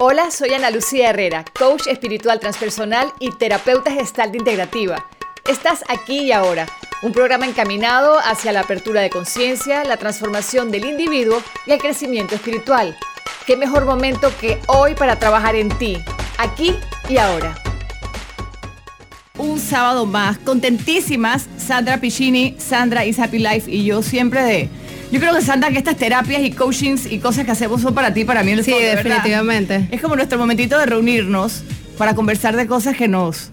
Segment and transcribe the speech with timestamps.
[0.00, 5.04] Hola, soy Ana Lucía Herrera, coach espiritual transpersonal y terapeuta gestal integrativa.
[5.48, 6.66] Estás aquí y ahora,
[7.02, 12.36] un programa encaminado hacia la apertura de conciencia, la transformación del individuo y el crecimiento
[12.36, 12.96] espiritual.
[13.44, 15.98] ¿Qué mejor momento que hoy para trabajar en ti,
[16.38, 16.76] aquí
[17.08, 17.56] y ahora?
[19.36, 24.77] Un sábado más, contentísimas, Sandra Piccini, Sandra is Happy Life y yo siempre de...
[25.10, 28.12] Yo creo que Sandra, que estas terapias y coachings y cosas que hacemos son para
[28.12, 28.52] ti, para mí.
[28.52, 28.96] el Sí, verdad.
[29.02, 29.88] definitivamente.
[29.90, 31.62] Es como nuestro momentito de reunirnos
[31.96, 33.50] para conversar de cosas que nos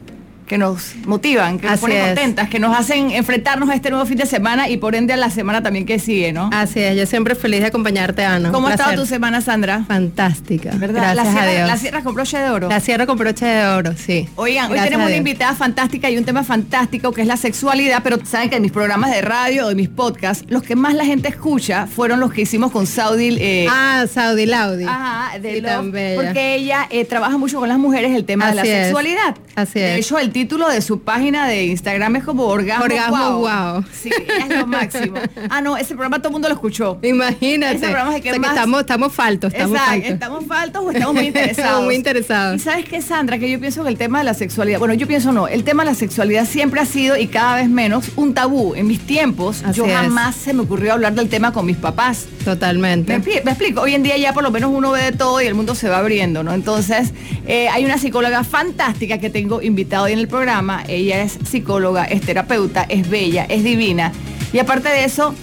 [0.47, 2.05] que nos motivan, que nos ponen es.
[2.07, 5.17] contentas, que nos hacen enfrentarnos a este nuevo fin de semana y por ende a
[5.17, 6.49] la semana también que sigue, ¿no?
[6.53, 8.51] Así es, yo siempre feliz de acompañarte, Ana.
[8.51, 9.83] ¿Cómo ha estado tu semana, Sandra?
[9.87, 10.71] Fantástica.
[10.75, 11.13] ¿Verdad?
[11.13, 11.67] Gracias la a cierra, Dios.
[11.67, 12.69] La cierras con broche de oro.
[12.69, 14.29] La cierro con broche de oro, sí.
[14.35, 18.01] Oigan, hoy tenemos a una invitada fantástica y un tema fantástico que es la sexualidad,
[18.03, 20.93] pero saben que en mis programas de radio o en mis podcasts, los que más
[20.93, 23.35] la gente escucha fueron los que hicimos con Saudi.
[23.39, 24.83] eh, Ah, Saudi Laudi.
[24.85, 28.55] Ajá, de Sí, Love, porque ella eh, trabaja mucho con las mujeres el tema de
[28.55, 28.67] la es.
[28.85, 29.35] sexualidad.
[29.55, 30.05] Así De es.
[30.05, 33.85] hecho, el título de su página de Instagram es como Orgasmo, Orgasmo Wow.
[33.93, 35.15] Sí, ella es lo máximo.
[35.49, 36.99] Ah, no, ese programa todo el mundo lo escuchó.
[37.03, 37.77] Imagínate.
[37.77, 40.11] Ese programa es el que O sea más- estamos, estamos faltos, estamos Exacto, faltos.
[40.11, 41.85] ¿estamos faltos o estamos muy interesados?
[41.85, 42.57] Muy interesados.
[42.57, 45.07] Y sabes qué, Sandra, que yo pienso que el tema de la sexualidad, bueno, yo
[45.07, 48.33] pienso no, el tema de la sexualidad siempre ha sido y cada vez menos un
[48.33, 48.75] tabú.
[48.75, 49.93] En mis tiempos, Así yo es.
[49.93, 52.25] jamás se me ocurrió hablar del tema con mis papás.
[52.43, 53.17] Totalmente.
[53.17, 55.41] Me, expli- me explico, hoy en día ya por lo menos uno ve de todo
[55.41, 56.53] y el mundo se va abriendo, ¿no?
[56.53, 57.13] Entonces,
[57.47, 60.83] eh, hay una psicóloga fantástica que tengo invitado hoy en el programa.
[60.87, 64.11] Ella es psicóloga, es terapeuta, es bella, es divina.
[64.53, 65.33] Y aparte de eso,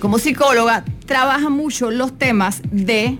[0.00, 3.18] como psicóloga, trabaja mucho los temas de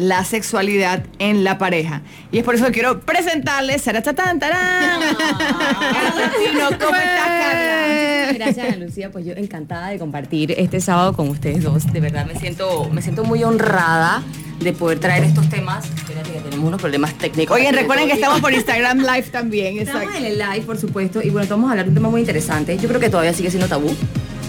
[0.00, 2.00] la sexualidad en la pareja.
[2.32, 5.00] Y es por eso que quiero presentarles, Saratatán, tarán.
[5.18, 8.32] Carla Pino, ¿cómo estás, Carla?
[8.32, 9.10] Gracias, Lucía.
[9.10, 11.92] Pues yo encantada de compartir este sábado con ustedes dos.
[11.92, 14.22] De verdad me siento, me siento muy honrada
[14.58, 15.84] de poder traer estos temas.
[15.84, 17.54] Espérate que tenemos unos problemas técnicos.
[17.54, 19.78] Oigan, recuerden que estamos por Instagram Live también.
[19.78, 22.20] Estamos en el live, por supuesto, y bueno, vamos a hablar de un tema muy
[22.20, 22.78] interesante.
[22.78, 23.94] Yo creo que todavía sigue siendo tabú.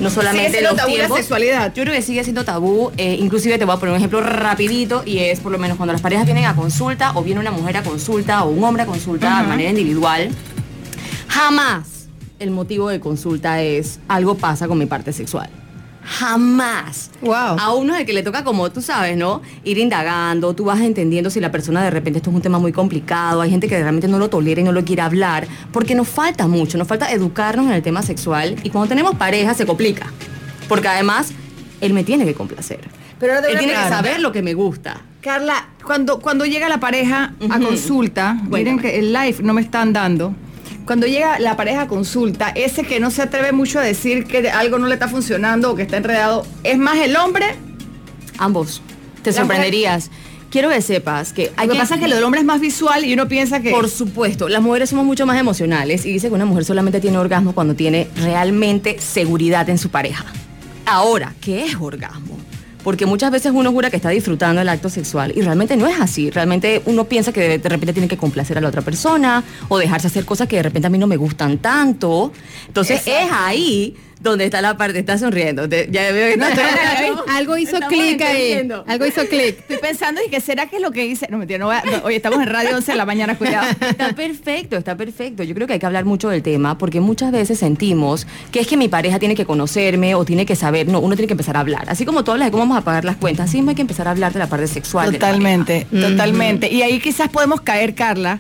[0.02, 1.18] No solamente Sigue los tabú la tiempos.
[1.20, 1.74] sexualidad.
[1.74, 2.92] Yo creo que sigue siendo tabú.
[2.98, 5.94] eh, inclusive te voy a poner un ejemplo rapidito y es por lo menos cuando
[5.94, 8.86] las parejas vienen a consulta o viene una mujer a consulta o un hombre a
[8.86, 10.30] consulta de manera individual.
[11.28, 12.08] Jamás
[12.40, 15.50] el motivo de consulta es algo pasa con mi parte sexual.
[16.04, 17.12] Jamás.
[17.22, 17.58] Wow.
[17.60, 19.42] A uno es el que le toca, como tú sabes, ¿no?
[19.64, 22.72] Ir indagando, tú vas entendiendo si la persona de repente esto es un tema muy
[22.72, 26.08] complicado, hay gente que realmente no lo tolera y no lo quiere hablar, porque nos
[26.08, 30.08] falta mucho, nos falta educarnos en el tema sexual y cuando tenemos pareja se complica,
[30.68, 31.32] porque además
[31.82, 32.82] él me tiene que complacer.
[33.20, 35.02] Pero ahora él tiene que saber lo que me gusta.
[35.22, 39.94] Carla, cuando, cuando llega la pareja a consulta, miren que el live no me están
[39.94, 40.34] dando.
[40.86, 44.50] Cuando llega la pareja a consulta, ese que no se atreve mucho a decir que
[44.50, 47.56] algo no le está funcionando o que está enredado, ¿es más el hombre?
[48.38, 48.82] Ambos.
[49.22, 50.10] Te sorprenderías.
[50.50, 52.60] Quiero que sepas que hay Lo que pasa es que lo del hombre es más
[52.60, 53.72] visual y uno piensa que...
[53.72, 57.18] Por supuesto, las mujeres somos mucho más emocionales y dice que una mujer solamente tiene
[57.18, 60.26] orgasmo cuando tiene realmente seguridad en su pareja.
[60.86, 62.38] Ahora, ¿qué es orgasmo?
[62.84, 66.00] Porque muchas veces uno jura que está disfrutando el acto sexual y realmente no es
[66.00, 66.30] así.
[66.30, 70.08] Realmente uno piensa que de, repente tiene que complacer a la otra persona o dejarse
[70.08, 72.32] hacer cosas que de repente a mí no me gustan tanto.
[72.68, 73.26] Entonces Exacto.
[73.26, 75.68] es ahí donde está la parte, está sonriendo.
[75.68, 78.70] Te- ya veo que No, está- algo, algo hizo clic ahí.
[78.88, 79.60] Algo hizo clic.
[79.60, 81.28] Estoy pensando y que será que es lo que dice...
[81.30, 81.84] No, mentira, no voy a...
[81.84, 83.68] no, oye, estamos en radio 11 de la mañana, cuidado.
[83.82, 85.44] Está perfecto, está perfecto.
[85.44, 88.68] Yo creo que hay que hablar mucho del tema porque muchas veces sentimos que es
[88.68, 90.88] que mi pareja tiene que conocerme o tiene que saber.
[90.88, 91.86] No, uno tiene que empezar a hablar.
[91.90, 93.82] Así como tú hablas de cómo vamos a pagar las cuentas, así mismo hay que
[93.82, 95.12] empezar a hablar de la parte sexual.
[95.12, 96.72] Totalmente, totalmente.
[96.72, 98.40] Y ahí quizás podemos caer, Carla,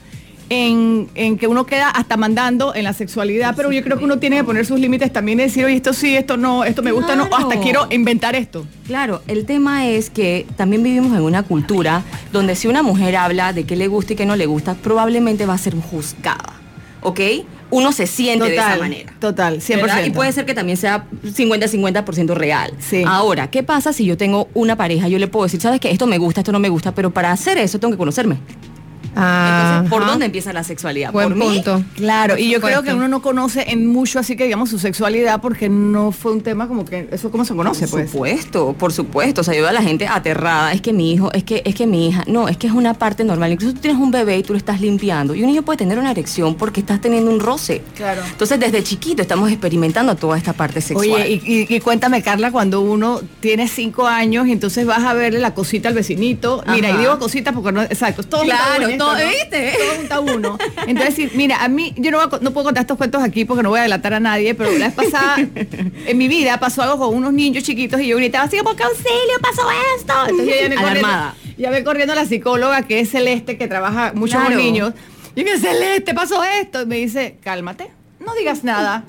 [0.51, 4.19] en, en que uno queda hasta mandando en la sexualidad, pero yo creo que uno
[4.19, 6.91] tiene que poner sus límites también y decir, oye, esto sí, esto no, esto me
[6.91, 8.67] gusta, no, hasta quiero inventar esto.
[8.85, 12.03] Claro, el tema es que también vivimos en una cultura
[12.33, 15.45] donde si una mujer habla de qué le gusta y qué no le gusta, probablemente
[15.45, 16.59] va a ser juzgada.
[16.99, 17.21] ¿Ok?
[17.69, 19.13] Uno se siente de esa manera.
[19.19, 19.81] Total, 100%.
[19.81, 20.03] ¿verdad?
[20.03, 22.73] Y puede ser que también sea 50-50% real.
[22.79, 23.03] Sí.
[23.07, 25.07] Ahora, ¿qué pasa si yo tengo una pareja?
[25.07, 25.89] Yo le puedo decir, ¿sabes qué?
[25.91, 28.39] Esto me gusta, esto no me gusta, pero para hacer eso tengo que conocerme.
[29.15, 30.11] Entonces, ¿por Ajá.
[30.11, 31.11] dónde empieza la sexualidad?
[31.11, 31.45] Buen ¿Por mí?
[31.45, 31.83] punto.
[31.95, 34.79] Claro, y yo Por creo que uno no conoce en mucho así que digamos su
[34.79, 38.11] sexualidad porque no fue un tema como que eso cómo se conoce, Por pues.
[38.11, 39.41] supuesto, por supuesto.
[39.41, 40.71] O sea, yo veo a la gente aterrada.
[40.73, 42.23] Es que mi hijo, es que, es que mi hija.
[42.27, 43.51] No, es que es una parte normal.
[43.51, 45.35] Incluso tú tienes un bebé y tú lo estás limpiando.
[45.35, 47.81] Y un niño puede tener una erección porque estás teniendo un roce.
[47.95, 48.21] Claro.
[48.29, 51.21] Entonces, desde chiquito estamos experimentando toda esta parte sexual.
[51.21, 55.13] Oye, y, y- y cuéntame, Carla, cuando uno tiene cinco años y entonces vas a
[55.13, 56.63] verle la cosita al vecinito.
[56.67, 59.29] Mira, y digo cosita porque no, exacto, es todo Claro, todo- ¿no?
[59.29, 59.73] ¿viste?
[59.77, 60.57] Todo un tabú, ¿no?
[60.87, 63.45] Entonces, sí, mira, a mí, yo no, voy a no puedo contar estos cuentos aquí
[63.45, 65.37] porque no voy a delatar a nadie, pero la vez pasada,
[66.05, 68.83] en mi vida, pasó algo con unos niños chiquitos y yo gritaba así como, ¡que
[68.83, 69.67] auxilio, pasó
[69.97, 70.13] esto!
[70.29, 71.33] Entonces yo ya me corriendo-.
[71.57, 74.93] Ya ve corriendo la psicóloga que es Celeste, que trabaja mucho con niños.
[75.35, 76.81] Y me dice, Celeste, pasó esto.
[76.81, 77.89] Y me dice, cálmate,
[78.25, 79.03] no digas nada.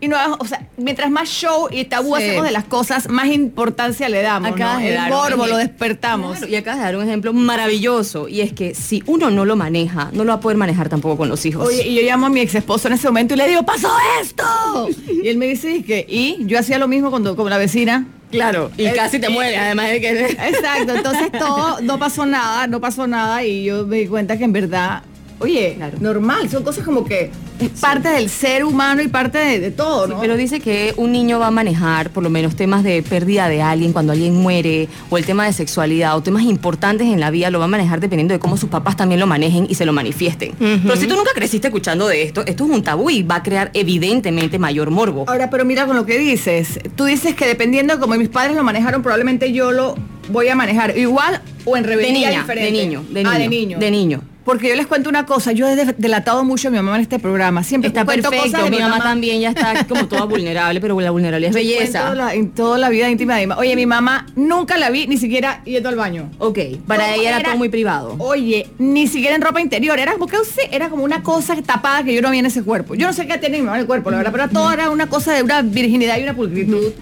[0.00, 2.22] Y no, o sea, mientras más show y tabú Sí.
[2.24, 4.50] hacemos de las cosas, más importancia le damos.
[4.52, 4.86] Acabas ¿no?
[4.88, 6.36] El morbo lo despertamos.
[6.38, 8.28] Claro, y acabas de dar un ejemplo maravilloso.
[8.28, 11.16] Y es que si uno no lo maneja, no lo va a poder manejar tampoco
[11.16, 11.66] con los hijos.
[11.68, 13.88] Oye, y yo llamo a mi ex esposo en ese momento y le digo, pasó
[14.20, 14.88] esto.
[15.22, 18.06] y él me dice que, y yo hacía lo mismo cuando, con la vecina.
[18.30, 18.70] claro.
[18.76, 20.20] Y Eh, casi te eh, mueres, además de que.
[20.26, 24.44] Exacto, entonces todo, no pasó nada, no pasó nada y yo me di cuenta que
[24.44, 25.02] en verdad,
[25.44, 25.96] oye, Claro.
[26.00, 27.30] normal, son cosas como que
[27.60, 30.20] es parte del ser humano y parte de, de todo, ¿no?
[30.20, 33.62] Pero dice que un niño va a manejar por lo menos temas de pérdida de
[33.62, 37.50] alguien cuando alguien muere, o el tema de sexualidad, o temas importantes en la vida,
[37.50, 39.92] lo va a manejar dependiendo de cómo sus papás también lo manejen y se lo
[39.92, 40.52] manifiesten.
[40.58, 43.42] Pero si tú nunca creciste escuchando de esto, esto es un tabú y va a
[43.42, 45.24] crear evidentemente mayor morbo.
[45.28, 48.56] Ahora, pero mira con lo que dices, tú dices que dependiendo de cómo mis padres
[48.56, 49.94] lo manejaron, probablemente yo lo
[50.30, 52.72] voy a manejar igual o en De rebeldía niña, diferente.
[52.72, 53.30] de niño, de niño.
[53.32, 53.78] Ah, de niño.
[53.78, 54.22] De niño.
[54.44, 57.02] Porque yo les cuento una cosa, yo he de- delatado mucho a mi mamá en
[57.02, 57.62] este programa.
[57.64, 61.10] Siempre Está perfecto, cosas de mi mamá también ya está como toda vulnerable, pero la
[61.10, 62.14] vulnerabilidad es belleza.
[62.14, 63.60] la, en toda la vida íntima de mi mamá.
[63.60, 66.30] Oye, mi mamá nunca la vi ni siquiera yendo al baño.
[66.38, 68.16] Ok, para ella era, era- todo muy privado.
[68.18, 70.36] Oye, ni siquiera en ropa interior, era como que
[70.70, 72.94] era como una cosa tapada que yo no vi en ese cuerpo.
[72.94, 74.90] Yo no sé qué tiene mi mamá en el cuerpo, la verdad, pero todo era
[74.90, 76.92] una cosa de una virginidad y una pulcritud.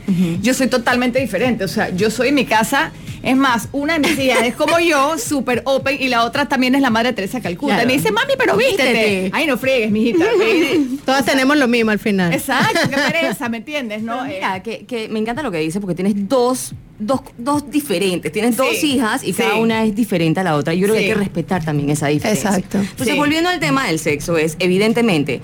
[0.41, 2.93] Yo soy totalmente diferente, o sea, yo soy en mi casa,
[3.23, 6.75] es más, una de mis hijas es como yo, súper open, y la otra también
[6.75, 7.75] es la madre Teresa de Calcuta.
[7.75, 7.87] Claro.
[7.89, 8.83] Me dice, mami, pero vístete.
[8.93, 9.31] Vístete.
[9.33, 10.25] Ay, no friegues, mijita.
[11.05, 12.33] Todas tenemos lo mismo al final.
[12.33, 14.03] Exacto, qué pereza, ¿me entiendes?
[14.03, 17.21] No, Pero Eh, mira, que, que me encanta lo que dice porque tienes dos, dos,
[17.39, 20.75] dos diferentes, tienes dos hijas y cada una es diferente a la otra.
[20.75, 22.51] Yo creo que hay que respetar también esa diferencia.
[22.51, 22.79] Exacto.
[22.79, 25.41] Entonces, volviendo al tema del sexo, es evidentemente,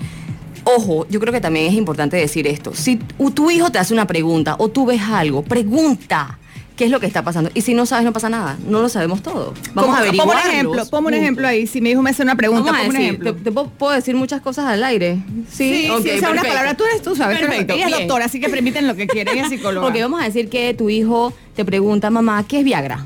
[0.63, 2.73] ojo, yo creo que también es importante decir esto.
[2.73, 2.97] Si
[3.33, 6.38] tu hijo te hace una pregunta o tú ves algo, pregunta.
[6.79, 7.51] ¿Qué es lo que está pasando?
[7.53, 8.57] Y si no sabes, no pasa nada.
[8.65, 9.53] No lo sabemos todo.
[9.73, 10.29] Vamos a averiguar.
[10.29, 11.67] Ponme un ejemplo, ponme un ejemplo ahí.
[11.67, 13.35] Si mi hijo me hace una pregunta, ponme un ejemplo.
[13.35, 15.21] te, te puedo, decir muchas cosas al aire.
[15.51, 17.37] Sí, sí, ok, o sea, una palabra, tú eres tú, ¿sabes?
[17.37, 19.87] Perfecto, Ella es doctora, así que permiten lo que quieren, es psicóloga.
[19.87, 23.05] Ok, vamos a decir que tu hijo te pregunta, mamá, ¿qué es Viagra?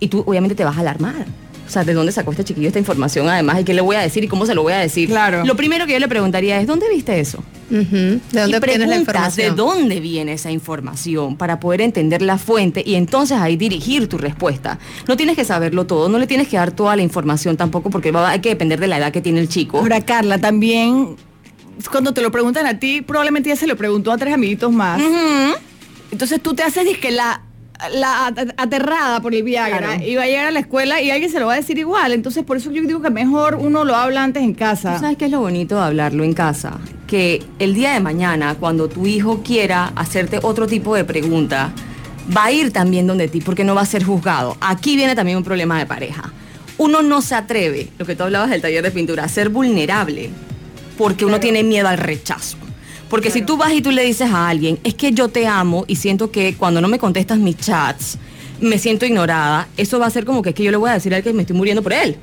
[0.00, 1.26] Y tú obviamente te vas a alarmar.
[1.66, 3.60] O sea, ¿de dónde sacó este chiquillo esta información además?
[3.60, 4.22] ¿Y qué le voy a decir?
[4.24, 5.08] ¿Y cómo se lo voy a decir?
[5.08, 5.44] Claro.
[5.44, 7.42] Lo primero que yo le preguntaría es, ¿dónde viste eso?
[7.68, 9.50] ¿De dónde y obtienes la preguntas información?
[9.50, 14.18] de dónde viene esa información para poder entender la fuente y entonces ahí dirigir tu
[14.18, 14.78] respuesta.
[15.08, 18.12] No tienes que saberlo todo, no le tienes que dar toda la información tampoco porque
[18.12, 19.78] va, hay que depender de la edad que tiene el chico.
[19.78, 21.16] Ahora, Carla, también
[21.90, 25.02] cuando te lo preguntan a ti, probablemente ya se lo preguntó a tres amiguitos más.
[26.10, 27.42] Entonces tú te haces disque la,
[27.92, 30.02] la at- aterrada por el Viagra Claro.
[30.04, 32.12] y va a llegar a la escuela y alguien se lo va a decir igual.
[32.12, 34.94] Entonces por eso yo digo que mejor uno lo habla antes en casa.
[34.94, 36.78] ¿Tú sabes qué es lo bonito de hablarlo en casa?
[37.06, 41.70] Que el día de mañana, cuando tu hijo quiera hacerte otro tipo de pregunta,
[42.36, 44.56] va a ir también donde ti, porque no va a ser juzgado.
[44.60, 46.32] Aquí viene también un problema de pareja.
[46.78, 50.30] Uno no se atreve, lo que tú hablabas del taller de pintura, a ser vulnerable,
[50.98, 52.56] porque uno tiene miedo al rechazo.
[53.08, 55.84] Porque si tú vas y tú le dices a alguien, es que yo te amo
[55.86, 58.18] y siento que cuando no me contestas mis chats,
[58.60, 60.94] me siento ignorada, eso va a ser como que es que yo le voy a
[60.94, 62.16] decir a él que me estoy muriendo por él.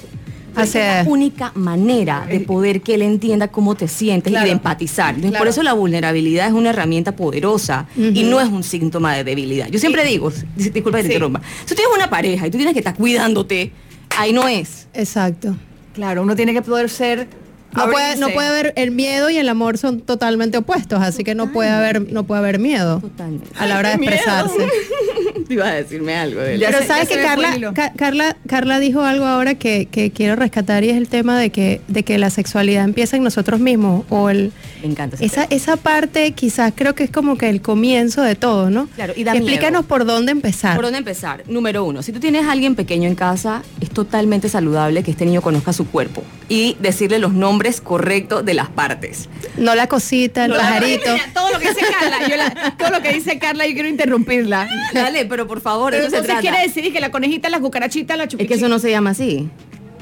[0.58, 4.46] Esa es la única manera de poder que él entienda cómo te sientes Claro.
[4.46, 5.16] y de empatizar.
[5.16, 5.38] Claro.
[5.40, 9.68] Por eso la vulnerabilidad es una herramienta poderosa y no es un síntoma de debilidad.
[9.70, 11.14] Yo siempre digo, dis- disculpa que te Sí.
[11.16, 13.72] interrumpa, si tú tienes una pareja y tú tienes que estar cuidándote,
[14.16, 14.88] ahí no es.
[14.94, 15.56] Exacto.
[15.96, 17.28] Claro, uno tiene que poder ser.
[17.76, 21.36] No puede, no puede haber el miedo y el amor son totalmente opuestos, así que
[21.36, 23.48] no puede haber, no puede haber miedo Totalmente.
[23.58, 24.56] a la hora de expresarse.
[25.48, 27.74] Te ibas a decirme algo de Pero sabes que Carla.
[27.74, 31.50] Ca- Carla, Carla dijo algo ahora que, que quiero rescatar y es el tema de
[31.50, 34.52] que, de que la sexualidad empieza en nosotros mismos o el
[34.82, 35.48] Me encanta esa, tema.
[35.50, 38.88] esa parte quizás creo que es como que el comienzo de todo, ¿no?
[38.96, 39.88] Claro, y da Explícanos miedo.
[39.88, 40.76] por dónde empezar.
[40.76, 41.44] ¿Por dónde empezar?
[41.48, 45.26] Número uno, si tú tienes a alguien pequeño en casa, es totalmente saludable que este
[45.26, 49.30] niño conozca su cuerpo y decirle los nombres correctos de las partes.
[49.58, 51.16] No la cosita, el No, pajarito.
[51.34, 54.68] todo lo que dice Carla, yo la- todo lo que dice Carla, yo quiero interrumpirla.
[54.94, 56.42] Dale, pero por favor, Pero eso se entonces trata.
[56.58, 58.54] quiere decir que la conejita, la cucarachita, la Es chupichita.
[58.54, 59.50] que eso no se llama así.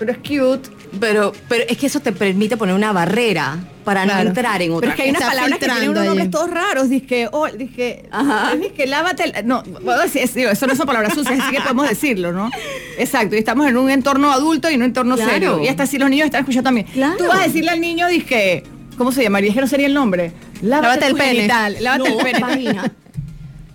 [0.02, 0.68] Pero es cute.
[1.00, 4.78] Pero, pero es que eso te permite poner una barrera para no entrar en Pero
[4.78, 6.90] otra es que hay unas palabras que tienen unos nombres todos raros.
[6.90, 8.54] Dice oh, dije, Ajá.
[8.76, 9.26] que lávate.
[9.26, 12.32] el- no, bueno, sí, es- digo, eso no son palabras sucias, así que podemos decirlo,
[12.32, 12.50] ¿no?
[12.98, 13.36] Exacto.
[13.36, 15.32] Y estamos en un entorno adulto y en un entorno Claro.
[15.32, 15.60] serio.
[15.64, 16.88] Y hasta si los niños están escuchando también.
[16.88, 17.18] Claro.
[17.18, 18.64] Tú vas a decirle al niño, dije,
[18.98, 19.50] ¿cómo se llamaría?
[19.50, 20.32] Es que no sería el nombre.
[20.64, 21.36] Lávate el tu pene.
[21.36, 22.40] genital, Lávate No, el pene.
[22.40, 22.92] vagina.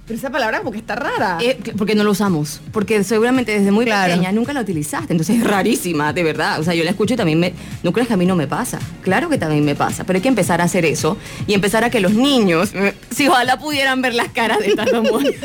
[0.07, 1.39] Pero esa palabra como que está rara.
[1.43, 2.61] Eh, porque no lo usamos.
[2.73, 4.13] Porque seguramente desde muy Claro.
[4.13, 5.13] pequeña nunca la utilizaste.
[5.13, 6.61] Entonces es rarísima, de verdad.
[6.61, 7.55] O sea, yo la escucho y también me.
[7.83, 8.79] No crees que a mí no me pasa.
[9.03, 10.05] Claro que también me pasa.
[10.05, 11.17] Pero hay que empezar a hacer eso
[11.49, 12.71] y empezar a que los niños.
[12.75, 15.41] eh, Si ojalá pudieran ver las caras de estas dos mujeres.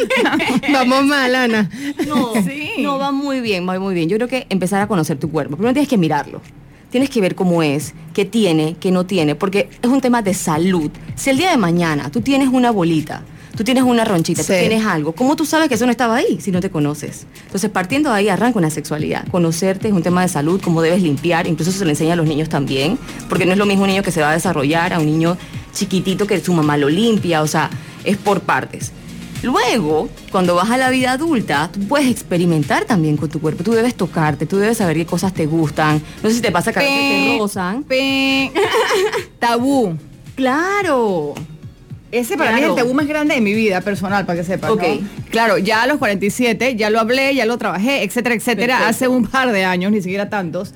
[0.71, 1.69] Vamos mal, Ana.
[2.07, 2.71] No, Sí.
[2.79, 4.09] no, va muy bien, va muy bien.
[4.09, 5.55] Yo creo que empezar a conocer tu cuerpo.
[5.55, 6.41] Primero tienes que mirarlo.
[6.91, 10.33] Tienes que ver cómo es, qué tiene, qué no tiene, porque es un tema de
[10.33, 10.91] salud.
[11.15, 13.23] Si el día de mañana tú tienes una bolita,
[13.55, 16.39] tú tienes una ronchita, tú tienes algo, ¿cómo tú sabes que eso no estaba ahí
[16.41, 17.25] si no te conoces?
[17.45, 19.27] Entonces, partiendo de ahí, arranca una sexualidad.
[19.29, 22.27] Conocerte es un tema de salud, cómo debes limpiar, incluso se lo enseña a los
[22.27, 22.97] niños también,
[23.29, 25.37] porque no es lo mismo un niño que se va a desarrollar a un niño
[25.73, 27.69] chiquitito que su mamá lo limpia, o sea,
[28.03, 28.91] es por partes.
[29.43, 33.63] Luego, cuando vas a la vida adulta, tú puedes experimentar también con tu cuerpo.
[33.63, 36.01] Tú debes tocarte, tú debes saber qué cosas te gustan.
[36.21, 37.83] No sé si te pasa que a veces te rozan.
[39.39, 39.97] Tabú.
[40.35, 41.33] Claro.
[42.11, 44.69] Ese para mí es el tabú más grande de mi vida personal, para que sepas.
[44.69, 44.75] ¿no?
[44.75, 44.83] Ok.
[45.29, 48.89] Claro, ya a los 47, ya lo hablé, ya lo trabajé, etcétera, etcétera, Perfecto.
[48.89, 50.73] hace un par de años, ni siquiera tantos.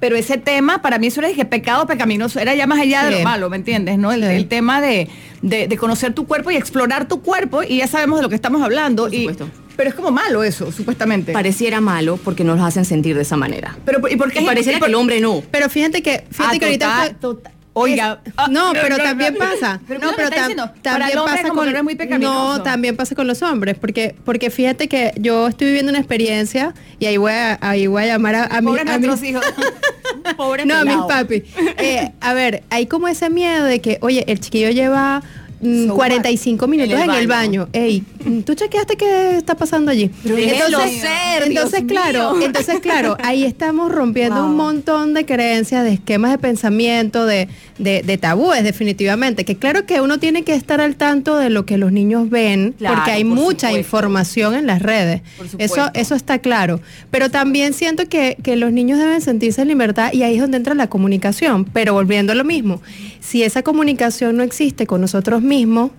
[0.00, 3.12] Pero ese tema, para mí eso era dije, pecado pecaminoso, era ya más allá de
[3.12, 3.98] lo malo, ¿me entiendes?
[3.98, 4.10] ¿no?
[4.10, 4.30] El, Sí.
[4.30, 5.08] el tema de,
[5.42, 8.34] de- de conocer tu cuerpo y explorar tu cuerpo, y ya sabemos de lo que
[8.34, 9.04] estamos hablando.
[9.04, 9.48] Por y- supuesto.
[9.76, 11.32] pero es como malo eso, supuestamente.
[11.32, 13.76] Pareciera malo porque nos lo hacen sentir de esa manera.
[13.84, 15.40] pero, ¿y por qué Y pareciera y por- que el hombre no.
[15.52, 17.52] Pero fíjate que, fíjate Ah, que ahorita total, está- total.
[17.74, 18.20] Oiga.
[18.36, 19.80] ah, no, pero también pasa.
[19.88, 23.76] Pero no, pero tam- diciendo, también pasa con muy no, también pasa con los hombres,
[23.78, 28.02] porque porque fíjate que yo estoy viviendo una experiencia y ahí voy a, ahí voy
[28.04, 29.44] a llamar a, a, mi- a mi- nuestros hijos.
[30.36, 31.08] Pobre no, a mis pelado.
[31.08, 31.42] papi.
[31.78, 35.22] Eh, a ver, hay como ese miedo de que, oye, el chiquillo lleva
[35.62, 37.68] So 45 minutos En en el baño.
[37.72, 38.02] Ey,
[38.44, 40.10] ¿tú chequeaste qué está pasando allí?
[40.24, 42.46] Ser, entonces claro, mío.
[42.46, 44.50] entonces claro, ahí estamos rompiendo Wow.
[44.50, 49.44] un montón de creencias, de esquemas de pensamiento, de, de, de tabúes definitivamente.
[49.44, 52.74] Que claro que uno tiene que estar al tanto de lo que los niños ven,
[52.78, 53.78] Claro, porque hay por mucha supuesto.
[53.78, 55.22] información en las redes.
[55.58, 56.80] Eso, eso está claro.
[57.10, 60.56] Pero también siento que, que los niños deben sentirse en libertad y ahí es donde
[60.56, 61.64] entra la comunicación.
[61.66, 62.80] Pero volviendo a lo mismo,
[63.20, 65.51] si esa comunicación no existe con nosotros mismos,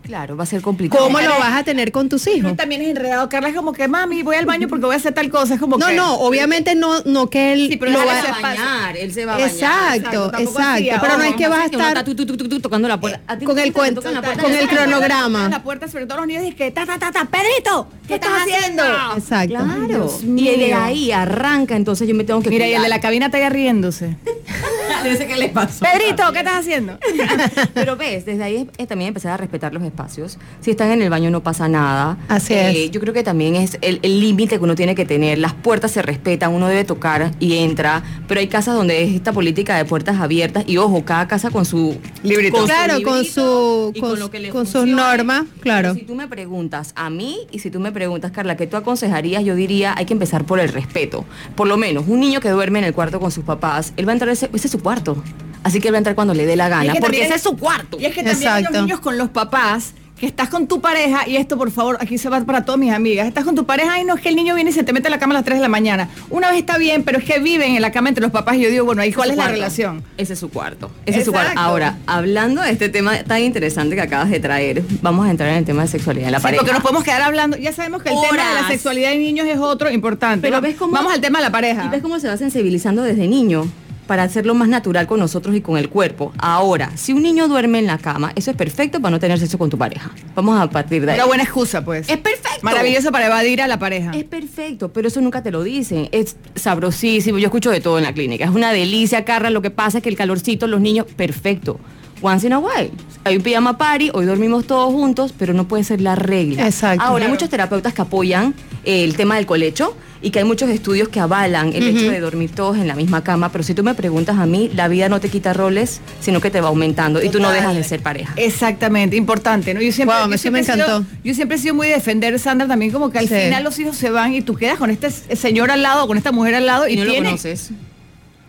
[0.04, 1.04] Claro, va a ser complicado.
[1.04, 2.56] ¿cómo lo vas a tener con tus hijos?
[2.58, 3.30] También es enredado.
[3.30, 5.54] Carla es como que, mami, voy al baño porque voy a hacer tal cosa.
[5.56, 5.96] Es como No, que.
[5.96, 8.56] no, obviamente no, no que él Sí, pero lo déjale va se ser va a
[8.56, 9.50] bañar, él se va a bañar.
[9.52, 10.92] Exacto, Exacto, tampoco exacto.
[10.92, 13.22] así, Pero no es que vas a estar tu, tu, tu, tocando la puerta.
[13.28, 15.50] ¿A ti con no el cuento- con el cronograma.
[15.50, 18.32] La puerta, sobre todo los niños, dicen que, ta, ta, ta, ta, Pedrito, ¿qué, estás
[18.42, 18.84] haciendo?
[19.18, 19.54] Exacto.
[19.56, 20.10] Claro.
[20.24, 23.28] Y de ahí arranca, entonces yo me tengo que Mira, y el de la cabina
[23.28, 24.16] está ahí riéndose.
[25.04, 25.84] Dice que le pasó.
[25.86, 26.98] Pedrito, ¿qué estás haciendo?
[27.74, 30.38] Pero ves, desde ahí también empezar a respetar los espacios.
[30.62, 32.18] Si están en el baño no pasa nada.
[32.22, 32.92] Eh, Así es.
[32.92, 35.38] Yo creo que también es el límite que uno tiene que tener.
[35.38, 38.04] Las puertas se respetan, uno debe tocar y entra.
[38.28, 41.66] Pero hay casas donde es esta política de puertas abiertas y ojo, cada casa con
[41.66, 42.58] su Librito.
[42.58, 45.90] con su Claro, con su- con- le con sus normas, claro.
[45.90, 48.78] Pero si tú me preguntas a mí y si tú me preguntas, Carla, ¿qué tú
[48.78, 49.44] aconsejarías?
[49.44, 51.26] Yo diría, hay que empezar por el respeto.
[51.56, 54.12] Por lo menos, un niño que duerme en el cuarto con sus papás, él va
[54.12, 55.22] a entrar, ese, ese es su cuarto.
[55.64, 57.26] Así que él va a entrar cuando le dé la gana, es que porque también
[57.28, 57.98] ese es- su cuarto.
[58.00, 61.28] Y es que también hay los niños con los papás, que estás con tu pareja,
[61.28, 64.00] y esto por favor, aquí se va para todas mis amigas, estás con tu pareja,
[64.00, 65.38] y no es que el niño viene y se te mete a la cama a
[65.40, 66.08] las 3 de la mañana.
[66.30, 68.62] Una vez está bien, pero es que viven en la cama entre los papás, y
[68.62, 70.02] yo digo, bueno, ¿y cuál es la relación?
[70.18, 70.92] Ese es su cuarto.
[71.06, 71.52] Ese es su cuarto.
[71.60, 75.56] Ahora, hablando de este tema tan interesante que acabas de traer, vamos a entrar en
[75.58, 76.60] el tema de sexualidad en la Sí, pareja.
[76.62, 79.46] porque nos podemos quedar hablando, ya sabemos que el tema de la sexualidad de niños
[79.48, 80.48] es otro importante.
[80.48, 81.86] Pero ves cómo Vamos al tema de la pareja.
[81.86, 83.66] Y ves cómo se va sensibilizando desde niño
[84.08, 86.34] para hacerlo más natural con nosotros y con el cuerpo.
[86.38, 89.58] Ahora, si un niño duerme en la cama, eso es perfecto para no tener sexo
[89.58, 90.12] con tu pareja.
[90.36, 91.18] Vamos a partir de ahí.
[91.18, 92.10] Una buena excusa, pues.
[92.10, 92.60] Es perfecto.
[92.62, 94.12] Maravilloso para evadir a la pareja.
[94.12, 96.10] Es perfecto, pero eso nunca te lo dicen.
[96.12, 97.38] Es sabrosísimo.
[97.38, 98.46] Yo escucho de todo en la clínica.
[98.46, 99.50] Es una delicia, Carla.
[99.50, 101.80] Lo que pasa es que el calorcito, los niños, perfecto.
[102.22, 102.92] Once in a while.
[103.26, 106.66] Hay un pijama party, hoy dormimos todos juntos, pero no puede ser la regla.
[106.66, 107.04] Exacto.
[107.04, 108.54] Ahora, hay muchos terapeutas que apoyan
[108.86, 112.50] el tema del colecho y que hay muchos estudios que avalan el hecho de dormir
[112.56, 115.20] todos en la misma cama, pero si tú me preguntas a mí, la vida no
[115.20, 118.34] te quita roles, sino que te va aumentando y tú no dejas de ser pareja.
[118.38, 119.82] Exactamente, importante, ¿no?
[119.82, 121.06] Yo siempre, Wow, yo eso siempre me he sido- encantó.
[121.24, 123.36] yo siempre he sido muy de defender, Sandra, también como que al Sí.
[123.36, 126.32] final los hijos se van y tú quedas con este señor al lado, con esta
[126.32, 127.72] mujer al lado y, y no lo conoces.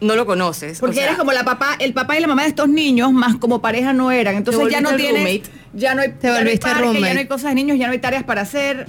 [0.00, 0.78] No lo conoces.
[0.80, 3.12] Porque o sea, eres como la papá, el papá y la mamá de estos niños,
[3.12, 4.36] más como pareja no eran.
[4.36, 5.42] Entonces ya no tienes, roommate.
[5.72, 7.78] ya no hay, Te ya no hay volviste parque, ya no hay cosas de niños,
[7.78, 8.86] ya no hay tareas para hacer.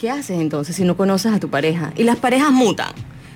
[0.00, 1.92] ¿Qué haces entonces si no conoces a tu pareja?
[1.94, 2.90] Y las parejas mutan.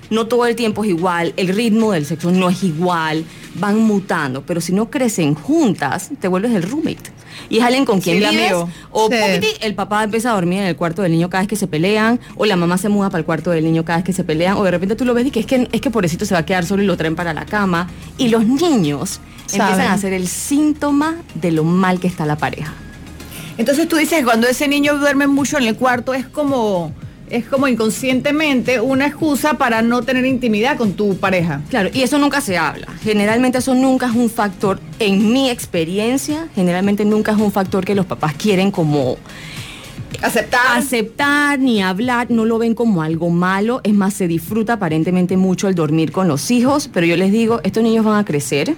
[0.09, 3.23] No todo el tiempo es igual, el ritmo del sexo no es igual,
[3.55, 7.11] van mutando, pero si no crecen juntas, te vuelves el roommate.
[7.49, 8.69] Y es alguien con quien Sí, el vives, amigo.
[8.89, 9.15] o Sí.
[9.19, 11.67] poquiti, el papá empieza a dormir en el cuarto del niño cada vez que se
[11.67, 14.23] pelean, o la mamá se muda para el cuarto del niño cada vez que se
[14.23, 16.33] pelean, o de repente tú lo ves y que es que, es que pobrecito se
[16.33, 17.89] va a quedar solo y lo traen para la cama.
[18.17, 19.67] Y los niños Saben.
[19.73, 22.73] empiezan a ser el síntoma de lo mal que está la pareja.
[23.57, 26.93] Entonces tú dices cuando ese niño duerme mucho en el cuarto es como
[27.29, 31.61] es como inconscientemente una excusa para no tener intimidad con tu pareja.
[31.69, 32.87] Claro, y eso nunca se habla.
[33.01, 37.95] Generalmente eso nunca es un factor, en mi experiencia, generalmente nunca es un factor que
[37.95, 39.17] los papás quieren como
[40.21, 40.77] Aceptar.
[40.77, 45.67] aceptar ni hablar, no lo ven como algo malo, es más, se disfruta aparentemente mucho
[45.67, 48.75] el dormir con los hijos, pero yo les digo, estos niños van a crecer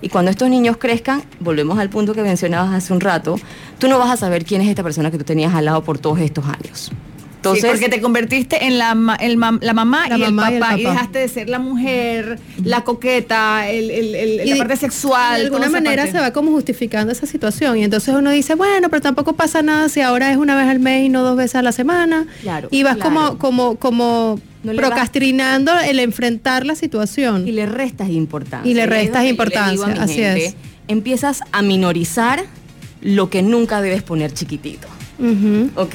[0.00, 3.38] y cuando estos niños crezcan, volvemos al punto que mencionabas hace un rato,
[3.78, 5.98] tú no vas a saber quién es esta persona que tú tenías al lado por
[5.98, 6.90] todos estos años.
[7.46, 10.60] Entonces, Entonces, porque te convertiste en la, el la mamá, La y, mamá y el
[10.60, 15.38] papá, y dejaste de ser la mujer, la coqueta, el, el- el- la parte sexual.
[15.40, 16.12] De alguna manera parte.
[16.12, 19.88] se va como justificando esa situación y entonces uno dice, bueno, pero tampoco pasa nada
[19.88, 22.26] si ahora es una vez al mes y no dos veces a la semana.
[22.42, 23.10] Claro, y vas claro.
[23.10, 27.46] como como como No le vas- procrastinando el enfrentar la situación.
[27.46, 28.70] y le restas importancia.
[28.70, 30.56] Y le es restas le importancia, así gente, es.
[30.88, 32.44] Empiezas a minorizar
[33.02, 34.88] lo que nunca debes poner chiquitito.
[35.18, 35.70] Ujú.
[35.76, 35.94] ¿ok?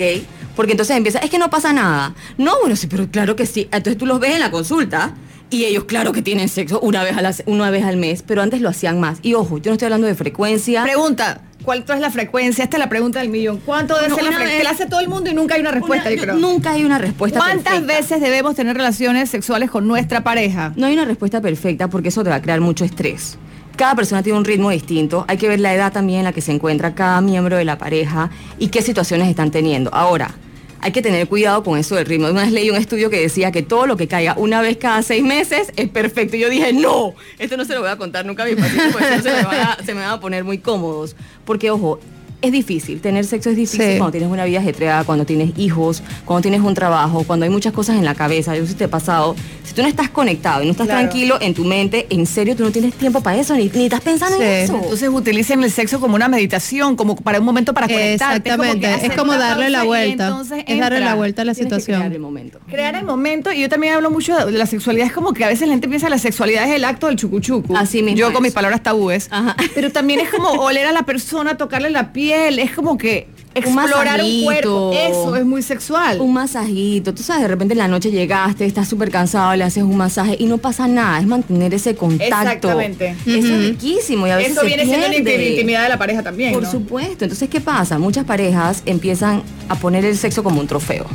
[0.55, 2.13] Porque entonces empieza, es que no pasa nada.
[2.37, 3.67] No, bueno, sí, pero claro que sí.
[3.71, 5.13] Entonces tú los ves en la consulta
[5.49, 8.41] y ellos, claro que tienen sexo una vez, a la, una vez al mes, pero
[8.41, 9.19] antes lo hacían más.
[9.21, 10.83] Y ojo, yo no estoy hablando de frecuencia.
[10.83, 12.63] Pregunta, ¿cuánto es la frecuencia?
[12.63, 13.59] Esta es la pregunta del millón.
[13.65, 14.57] ¿Cuánto debe No, ser la una frecuencia?
[14.59, 16.35] vez- Que la hace todo el mundo y nunca hay una respuesta, Una- yo creo.
[16.35, 17.93] Nunca hay una respuesta ¿Cuántas perfecta.
[17.99, 20.71] veces debemos tener relaciones sexuales con nuestra pareja?
[20.75, 23.37] No hay una respuesta perfecta porque eso te va a crear mucho estrés.
[23.75, 25.25] Cada persona tiene un ritmo distinto.
[25.27, 27.77] Hay que ver la edad también en la que se encuentra cada miembro de la
[27.77, 29.93] pareja y qué situaciones están teniendo.
[29.93, 30.35] Ahora,
[30.81, 32.27] hay que tener cuidado con eso del ritmo.
[32.29, 35.01] Una vez leí un estudio que decía que todo lo que caiga una vez cada
[35.03, 36.35] seis meses es perfecto.
[36.35, 38.91] Y yo dije, no, esto no se lo voy a contar nunca a mis pacientes
[38.93, 41.15] porque se me, van se me van a poner muy cómodos.
[41.45, 41.99] Porque, ojo,
[42.41, 43.01] es difícil.
[43.01, 43.97] Tener sexo es difícil Sí.
[43.97, 47.73] cuando tienes una vida ajetreada, cuando tienes hijos, cuando tienes un trabajo, cuando hay muchas
[47.73, 48.55] cosas en la cabeza.
[48.55, 49.35] Yo sé si te ha pasado.
[49.63, 51.01] Si tú no estás conectado y no estás Claro.
[51.01, 54.01] tranquilo en tu mente, en serio, tú no tienes tiempo para eso, ni, ni estás
[54.01, 54.43] pensando Sí.
[54.43, 54.75] en eso.
[54.75, 58.49] Entonces utilicen el sexo como una meditación, como para un momento para conectarte.
[58.49, 60.27] Exactamente, es como darle la vuelta.
[60.27, 62.21] entonces Es darle la vuelta a la Tienes que crear el situación.
[62.21, 62.59] momento.
[62.67, 65.47] Crear el momento, y yo también hablo mucho de la sexualidad, es como que a
[65.47, 67.75] veces la gente piensa que la sexualidad es el acto del chucuchucu.
[67.77, 68.33] Así mismo Yo es.
[68.33, 69.27] con mis palabras tabúes.
[69.31, 69.55] Ajá.
[69.75, 74.21] Pero también es como oler a la persona, tocarle la piel, es como que explorar
[74.21, 74.45] un, masajito.
[74.45, 74.91] cuerpo.
[74.93, 76.21] Eso es muy sexual.
[76.21, 79.83] Un masajito, tú sabes, de repente en la noche llegaste, estás súper cansado, le haces
[79.83, 82.25] un masaje y no pasa nada, es mantener ese contacto.
[82.25, 83.15] Exactamente.
[83.25, 86.53] Eso es riquísimo y a veces Eso viene siendo la intimidad de la pareja también.
[86.53, 86.71] Por ¿no?
[86.71, 87.25] supuesto.
[87.25, 87.99] Entonces, ¿qué pasa?
[87.99, 91.05] Muchas parejas empiezan a poner el sexo como un trofeo.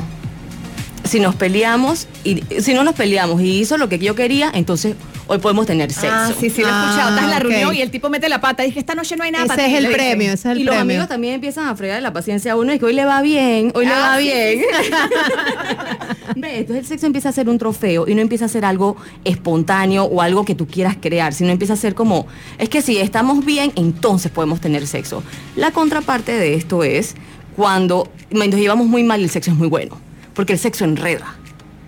[1.07, 4.95] Si nos peleamos y si no nos peleamos y hizo lo que yo quería, entonces
[5.27, 6.07] hoy podemos tener sexo.
[6.11, 7.09] Ah, sí, sí, lo he Ah, escuchado.
[7.09, 9.23] Estás en la reunión y el tipo mete la pata y dije, esta noche no
[9.23, 10.81] hay nada para Ese ti", es el premio, ese es el y los premio.
[10.95, 13.71] amigos también empiezan a fregar la paciencia a uno y que hoy le va bien,
[13.75, 14.61] hoy le Ah, va sí, bien.
[16.35, 18.95] Ve, Entonces el sexo empieza a ser un trofeo y no empieza a ser algo
[19.23, 22.97] espontáneo o algo que tú quieras crear, sino empieza a ser como, es que si
[22.97, 25.23] estamos bien, entonces podemos tener sexo.
[25.55, 27.15] La contraparte de esto es
[27.55, 29.99] cuando nos llevamos muy mal, el sexo es muy bueno,
[30.37, 31.35] porque el sexo enreda.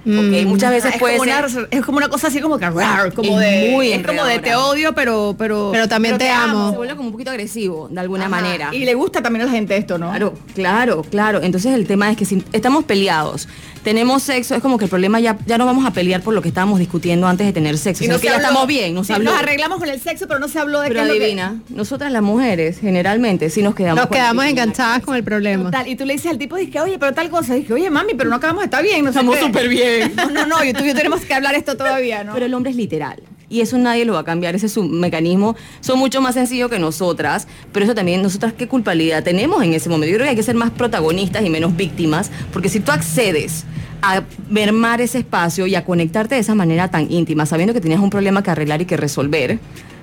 [0.06, 0.48] Mm.
[0.48, 1.46] Muchas veces Ah, es, puede como ser...
[1.46, 4.24] una, es como una cosa así como que rar, como Es de muy es como
[4.24, 6.72] de te odio pero pero Pero también te amo.
[6.72, 8.30] Se vuelve como un poquito agresivo, de alguna Ajá.
[8.30, 8.70] manera.
[8.74, 11.42] y le gusta también a la gente esto no Claro, claro, claro.
[11.44, 13.48] Entonces el tema es que si estamos peleados,
[13.84, 16.42] tenemos sexo, es como que el problema ya, ya no vamos a pelear por lo
[16.42, 18.48] que estábamos discutiendo antes de tener sexo, y sino no que ya habló.
[18.48, 19.32] estamos bien, nos Sí, habló.
[19.32, 21.24] nos arreglamos con el sexo pero no se habló de Pero qué es lo que-
[21.24, 25.66] adivina, nosotras las mujeres generalmente sí nos quedamos Nos quedamos enganchadas con el problema.
[25.66, 27.54] Total, y tú le dices al tipo, dije, oye, pero tal cosa.
[27.54, 29.04] Dije, oye, mami, pero no acabamos, está bien.
[29.04, 30.14] No Estamos súper bien.
[30.16, 32.34] No, no, no, y tú y yo tenemos que hablar esto todavía, ¿no?
[32.34, 33.22] Pero el hombre es literal.
[33.50, 35.56] Y eso nadie lo va a cambiar, ese es su mecanismo.
[35.82, 39.90] Son mucho más sencillos que nosotras, pero eso también, nosotras qué culpabilidad tenemos en ese
[39.90, 40.12] momento.
[40.12, 43.64] Yo creo que hay que ser más protagonistas y menos víctimas, porque si tú accedes
[44.02, 48.00] a mermar ese espacio y a conectarte de esa manera tan íntima, sabiendo que tenías
[48.00, 49.60] un problema que arreglar y que resolver,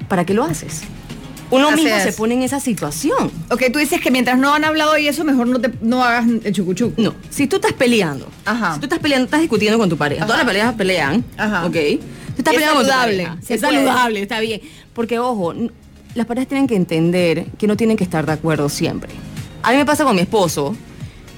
[0.08, 0.82] ¿para qué lo haces?
[1.48, 2.02] Uno Así mismo es.
[2.02, 3.30] se pone en esa situación.
[3.50, 6.26] ok, tú dices que mientras no han hablado y eso, mejor no, te, no hagas
[6.44, 6.98] el chucuchuc.
[6.98, 8.74] No, si tú estás peleando, Ajá.
[8.74, 10.26] si tú estás peleando, estás discutiendo con tu pareja, Ajá.
[10.26, 11.64] todas las peleas pelean, Ajá.
[11.66, 11.76] ¿ok?
[12.36, 14.60] Tú estás Es saludable, Es saludable, está bien.
[14.92, 15.54] Porque, ojo,
[16.14, 19.10] las parejas tienen que entender que no tienen que estar de acuerdo siempre.
[19.62, 20.76] A mí me pasa con mi esposo.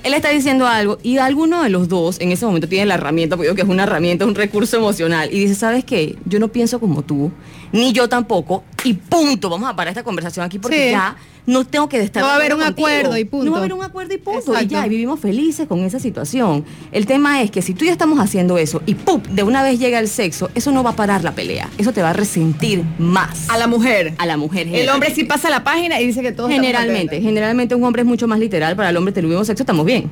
[0.03, 3.37] Él está diciendo algo y alguno de los dos en ese momento tiene la herramienta,
[3.37, 6.17] porque digo que es una herramienta, un recurso emocional, y dice, ¿sabes qué?
[6.25, 7.33] Yo no pienso como tú,
[7.73, 10.91] ni yo tampoco, y punto, vamos a parar esta conversación aquí porque Sí.
[10.93, 13.47] ya no tengo que estar No va a haber un acuerdo y punto.
[13.47, 15.99] No va a haber un acuerdo y punto, y ya, y vivimos felices con esa
[15.99, 16.65] situación.
[16.93, 19.23] El tema es que si tú ya estamos haciendo eso y ¡pum!
[19.31, 22.03] de una vez llega el sexo, eso no va a parar la pelea, eso te
[22.03, 24.13] va a resentir más A la mujer.
[24.19, 24.69] a la mujer.
[24.69, 28.07] El hombre sí pasa la página y dice que todo Generalmente, generalmente un hombre es
[28.09, 28.77] mucho más literal.
[28.77, 30.11] Para el hombre tuvimos sexo, estamos bien.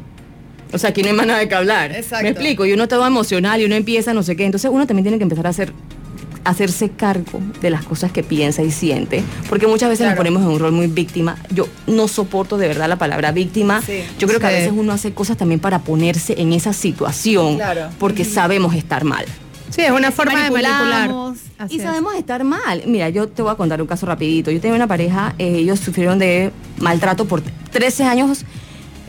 [0.72, 1.92] O sea, aquí no hay más nada de que hablar.
[1.92, 2.24] Exacto.
[2.24, 2.66] Me explico.
[2.66, 4.44] Y uno todo emocional y uno empieza no sé qué.
[4.44, 5.72] Entonces uno también tiene que empezar a hacer
[6.46, 10.48] hacerse cargo de las cosas que piensa y siente, porque muchas veces nos ponemos en
[10.48, 11.36] un rol muy víctima.
[11.52, 13.82] Yo no soporto de verdad la palabra víctima.
[13.82, 14.00] Sí.
[14.18, 17.88] Yo creo que a veces uno hace cosas también para ponerse en esa situación, Claro.
[17.98, 19.24] porque sabemos estar mal.
[19.70, 21.10] Sí, es una forma de manipular.
[21.58, 21.82] Así y es.
[21.82, 22.82] sabemos estar mal.
[22.86, 24.50] Mira, yo te voy a contar un caso rapidito.
[24.50, 28.44] Yo tenía una pareja, eh, ellos sufrieron de maltrato por 13 años.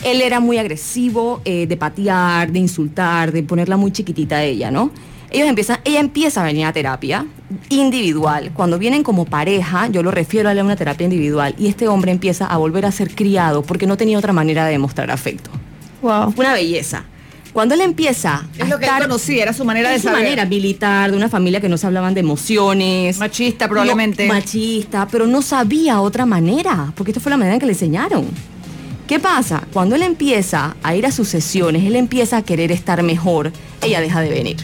[0.04, 4.70] Él era muy agresivo, eh, de patear, de insultar, de ponerla muy chiquitita a ella,
[4.72, 4.92] ¿no?
[5.30, 7.26] Ellos empiezan, ella empieza a venir a terapia
[7.70, 8.52] individual.
[8.54, 11.54] Cuando vienen como pareja, yo lo refiero a una terapia individual.
[11.58, 14.72] Y este hombre empieza a volver a ser criado porque no tenía otra manera de
[14.72, 15.50] demostrar afecto.
[16.02, 16.34] Wow.
[16.38, 17.04] Una belleza.
[17.54, 20.22] Cuando él empieza Es a lo que él conocía, era su manera de su saber.
[20.24, 23.18] manera militar, de una familia que no se hablaban de emociones.
[23.18, 24.28] Machista, probablemente.
[24.28, 27.72] No, machista, pero no sabía otra manera, porque esta fue la manera en que le
[27.72, 28.28] enseñaron.
[29.08, 29.64] ¿Qué pasa?
[29.74, 34.02] Cuando él empieza a ir a sus sesiones, él empieza a querer estar mejor, ella
[34.02, 34.58] deja de venir.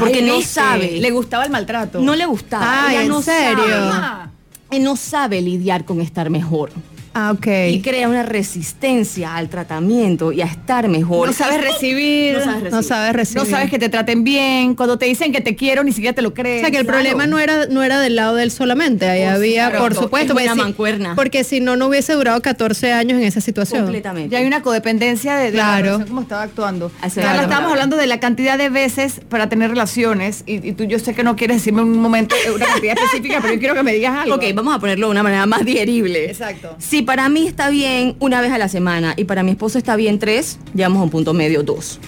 [0.00, 2.00] Porque Ay, no sabe, Le gustaba el maltrato.
[2.00, 2.86] no le gustaba.
[2.88, 3.64] Ay, ella ¿en no serio?
[3.64, 4.30] sabe-
[4.72, 6.70] él no sabe lidiar con estar mejor.
[7.12, 7.46] Ah, ok.
[7.70, 11.26] Y crea una resistencia al tratamiento y a estar mejor.
[11.28, 12.34] No sabes recibir.
[12.34, 12.72] No sabes recibir.
[12.72, 13.42] No sabes recibir.
[13.44, 14.74] No sabes que te traten bien.
[14.74, 16.58] Cuando te dicen que te quiero, ni siquiera te lo crees.
[16.58, 16.98] O sea, que el Claro.
[17.00, 20.48] problema no era, no era del lado de él solamente, ahí había, por supuesto, si-
[20.58, 21.14] mancuerna.
[21.16, 23.82] porque si no, no hubiese durado 14 años en esa situación.
[23.82, 24.28] Completamente.
[24.30, 25.82] Ya hay una codependencia de, de la Claro.
[25.84, 26.90] relación, cómo estaba actuando.
[27.00, 27.42] Carla, claro.
[27.42, 31.14] estábamos hablando de la cantidad de veces para tener relaciones y, y tú yo sé
[31.14, 34.16] que no quieres decirme un momento una cantidad específica, pero yo quiero que me digas
[34.16, 34.36] algo.
[34.36, 36.26] Ok, vamos a ponerlo de una manera más digerible.
[36.26, 36.76] Exacto.
[36.78, 39.96] Si para mí está bien una vez a la semana y para mi esposo está
[39.96, 41.98] bien tres, llegamos a un punto medio dos.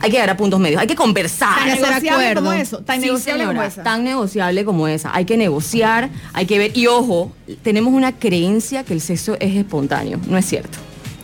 [0.00, 1.60] Hay que llegar a puntos medios, hay que conversar.
[1.60, 2.40] Hacer negociable acuerdo.
[2.42, 3.82] como eso, tan Sí, negociable como señora, esa.
[3.84, 5.14] Tan negociable como esa.
[5.14, 6.76] Hay que negociar, hay que ver.
[6.76, 7.30] Y ojo,
[7.62, 10.18] tenemos una creencia que el sexo es espontáneo.
[10.28, 10.78] No es cierto.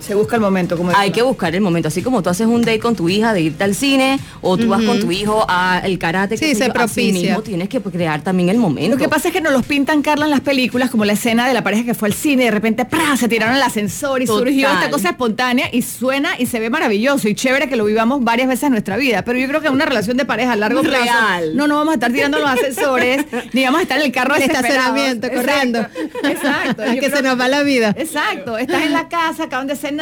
[0.09, 1.89] Se busca el momento, como Hay que buscar el momento.
[1.89, 4.69] Así como tú haces un date con tu hija de irte al cine o tú
[4.69, 6.39] vas con tu hijo al karate.
[6.39, 7.13] Sí, sé se yo, así propicia.
[7.13, 8.97] mismo tienes que crear también el momento.
[8.97, 11.47] Lo que pasa es que nos los pintan, Carla, en las películas, como la escena
[11.47, 13.17] de la pareja que fue al cine y de repente ¡pra!
[13.19, 14.45] se tiraron al ascensor y Total.
[14.47, 18.25] surgió esta cosa espontánea y suena y se ve maravilloso y chévere que lo vivamos
[18.25, 19.23] varias veces en nuestra vida.
[19.27, 21.13] Pero yo creo que una relación de pareja a largo plazo,
[21.55, 24.35] no, no vamos a estar tirando los ascensores, ni vamos a estar en el carro
[24.37, 24.69] desesperados.
[24.71, 25.87] estacionamiento, corriendo.
[26.27, 26.83] Exacto.
[26.95, 27.95] Yo que se nos va la vida.
[27.99, 29.98] Exacto, estás en la casa, acaban de cenar,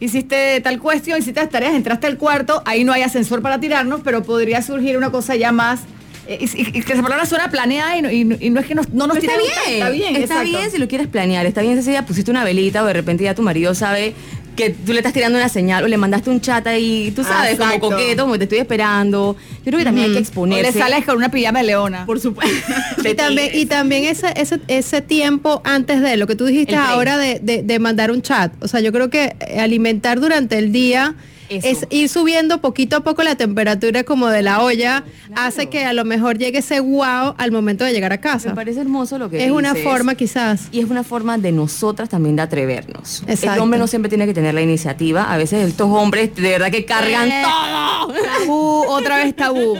[0.00, 4.00] hiciste tal cuestión, hiciste las tareas, entraste al cuarto, ahí no hay ascensor para tirarnos,
[4.02, 5.80] pero podría surgir una cosa ya más.
[6.28, 8.66] eh, y, y- que esa palabra suena planeada y no, y no- y no es
[8.66, 10.56] que nos- no nos está bien, Está bien, está exacto.
[10.58, 13.24] bien si lo quieres planear, está bien si día pusiste una velita o de repente
[13.24, 14.14] ya tu marido sabe
[14.56, 17.58] que tú le estás tirando una señal o le mandaste un chat ahí, tú sabes,
[17.58, 19.36] como coqueto, como te estoy esperando.
[19.58, 20.72] Yo creo que también hay que O exponerse.
[20.72, 22.06] le sales con una pijama de leona.
[22.06, 22.72] por supuesto.
[23.08, 27.16] Y también, y también ese, ese, ese tiempo antes de lo que tú dijiste ahora
[27.18, 28.52] de, de- de mandar un chat.
[28.62, 31.14] O sea, yo creo que alimentar durante el día
[31.56, 31.68] Eso.
[31.68, 35.04] es ir subiendo poquito a poco la temperatura como de la olla,
[35.36, 38.54] hace que a lo mejor llegue ese wow al momento de llegar a Me casa.
[38.54, 39.88] parece hermoso lo que Es una dices.
[39.88, 40.68] forma quizás.
[40.72, 43.22] Y es una forma de nosotras también de atrevernos.
[43.26, 45.32] El hombre no siempre tiene que tener la iniciativa.
[45.32, 47.42] A veces estos hombres de verdad que cargan Eh.
[47.42, 48.14] todo.
[48.38, 49.76] Tabú, otra vez tabú.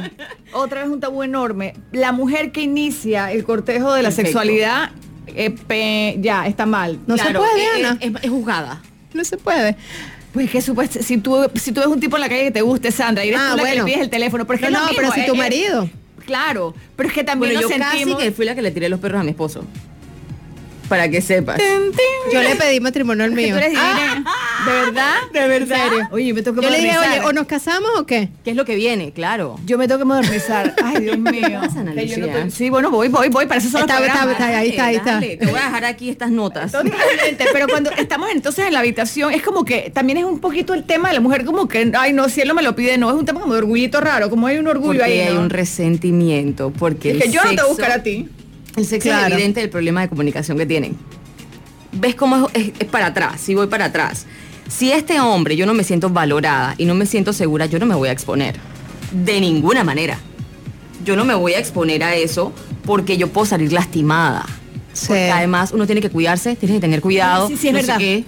[0.53, 1.75] Otra vez un tabú enorme.
[1.93, 4.29] La mujer que inicia el cortejo de la Perfecto.
[4.29, 4.91] sexualidad,
[5.29, 6.99] eh, pe- ya, está mal.
[7.07, 7.99] No se puede, es- Ana.
[8.01, 8.83] Es, es juzgada.
[9.15, 9.77] No se puede.
[10.33, 12.63] Pues que supuesto, si tú, si tú ves un tipo en la calle que te
[12.63, 14.71] guste, Sandra, y eres Ah, tú la que le pides el teléfono, pero es que
[14.71, 15.91] No, no, mismo, pero si tu marido.
[16.25, 18.23] Claro, pero es que también Bueno, nos yo casi sentimos...
[18.23, 19.65] que fui la que le tiré los perros a mi esposo.
[20.93, 21.59] Para que sepas.
[22.31, 23.55] Yo le pedí matrimonio al que mío.
[23.55, 24.25] tú eres divina.
[24.67, 25.15] ¿De verdad?
[25.33, 25.85] De verdad.
[25.85, 26.09] ¿En serio?
[26.13, 28.29] Oye, me tengo que Yo le dije, oye, o nos casamos o qué?
[28.45, 29.11] ¿Qué es lo que viene?
[29.13, 29.59] Claro.
[29.65, 30.75] Yo me tengo que modernizar.
[30.85, 31.33] Ay, Dios mío.
[31.95, 33.47] Que yo no te- sí, bueno, voy, voy, voy.
[33.47, 34.33] Para eso son los Está- está- programas.
[34.41, 35.13] está- ahí está, ahí está.
[35.15, 36.73] Dale, Te voy a dejar aquí estas notas.
[36.73, 40.75] Totalmente, pero cuando estamos entonces en la habitación, es como que también es un poquito
[40.75, 42.99] el tema de la mujer, como que, ay, no, si él no me lo pide,
[42.99, 45.21] no, es un tema como de orgullito raro, como hay un orgullo Porque ahí.
[45.21, 45.41] hay ¿no?
[45.41, 46.71] un resentimiento.
[46.79, 48.29] Porque Es que el yo no te sexo- voy a buscar a ti.
[48.77, 49.27] El sexo Claro.
[49.27, 50.97] es evidente el problema de comunicación que tienen.
[51.93, 53.41] ¿Ves cómo es, es- es para atrás?
[53.41, 54.27] Si voy para atrás.
[54.69, 57.85] Si este hombre yo no me siento valorada y no me siento segura, yo no
[57.87, 58.57] me voy a exponer.
[59.13, 60.19] De ninguna manera.
[61.05, 62.53] Yo no me voy a exponer a eso
[62.87, 64.47] porque yo puedo salir lastimada.
[64.95, 65.09] Sí.
[65.09, 67.49] Porque además uno tiene que cuidarse, tiene que tener cuidado.
[67.49, 67.99] Sí, sí, es no sé verdad.
[67.99, 68.25] qué.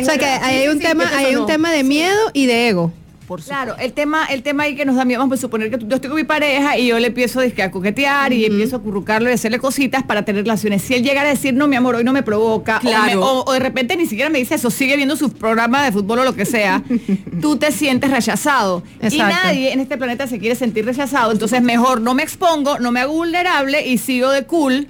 [0.00, 2.92] O sea que hay un sí, tema, hay un tema de miedo y de ego.
[3.32, 5.78] Por Claro, el tema, el tema ahí que nos da miedo, vamos a suponer que
[5.86, 9.30] yo estoy con mi pareja y yo le empiezo a coquetear y empiezo a currucarlo
[9.30, 10.82] y hacerle cositas para tener relaciones.
[10.82, 13.24] Si él llegara a decir, no, mi amor, hoy no me provoca, o me- Claro.
[13.24, 16.18] o, o de repente ni siquiera me dice eso, sigue viendo sus programas de fútbol
[16.18, 16.82] o lo que sea,
[17.40, 18.82] tú te sientes rechazado.
[19.10, 22.92] Y nadie en este planeta se quiere sentir rechazado, entonces mejor no me expongo, no
[22.92, 24.88] me hago vulnerable y sigo de cool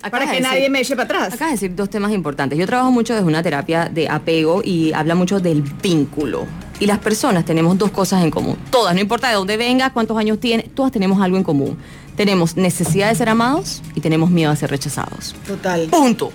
[0.00, 1.34] para que decir- nadie me eche para atrás.
[1.34, 2.58] Acabas de decir dos temas importantes.
[2.58, 6.46] Yo trabajo mucho desde una terapia de apego y habla mucho del vínculo.
[6.80, 8.56] Y las personas tenemos dos cosas en común.
[8.70, 11.76] Todas, no importa de dónde vengas, cuántos años tienes, todas tenemos algo en común.
[12.16, 15.34] Tenemos necesidad de ser amados y tenemos miedo a ser rechazados.
[15.46, 15.86] Total.
[15.88, 16.32] Punto.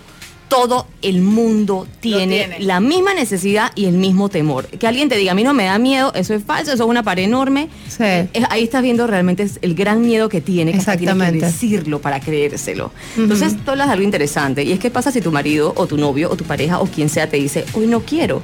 [0.50, 2.60] Todo el mundo tiene, tiene.
[2.60, 4.68] la misma necesidad y el mismo temor.
[4.68, 6.90] Que alguien te diga, a mí no me da miedo, eso es falso, eso es
[6.90, 7.70] una pared enorme.
[7.88, 8.04] Sí.
[8.04, 11.46] Eh, ahí estás viendo realmente el gran miedo que tiene, que tiene que Exactamente.
[11.46, 12.92] decirlo para creérselo.
[13.18, 14.64] Entonces, tú hablas de algo interesante.
[14.64, 17.10] Y es que pasa si tu marido o tu novio o tu pareja o quien
[17.10, 18.44] sea te dice, hoy no quiero.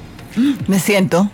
[0.67, 1.29] Me siento.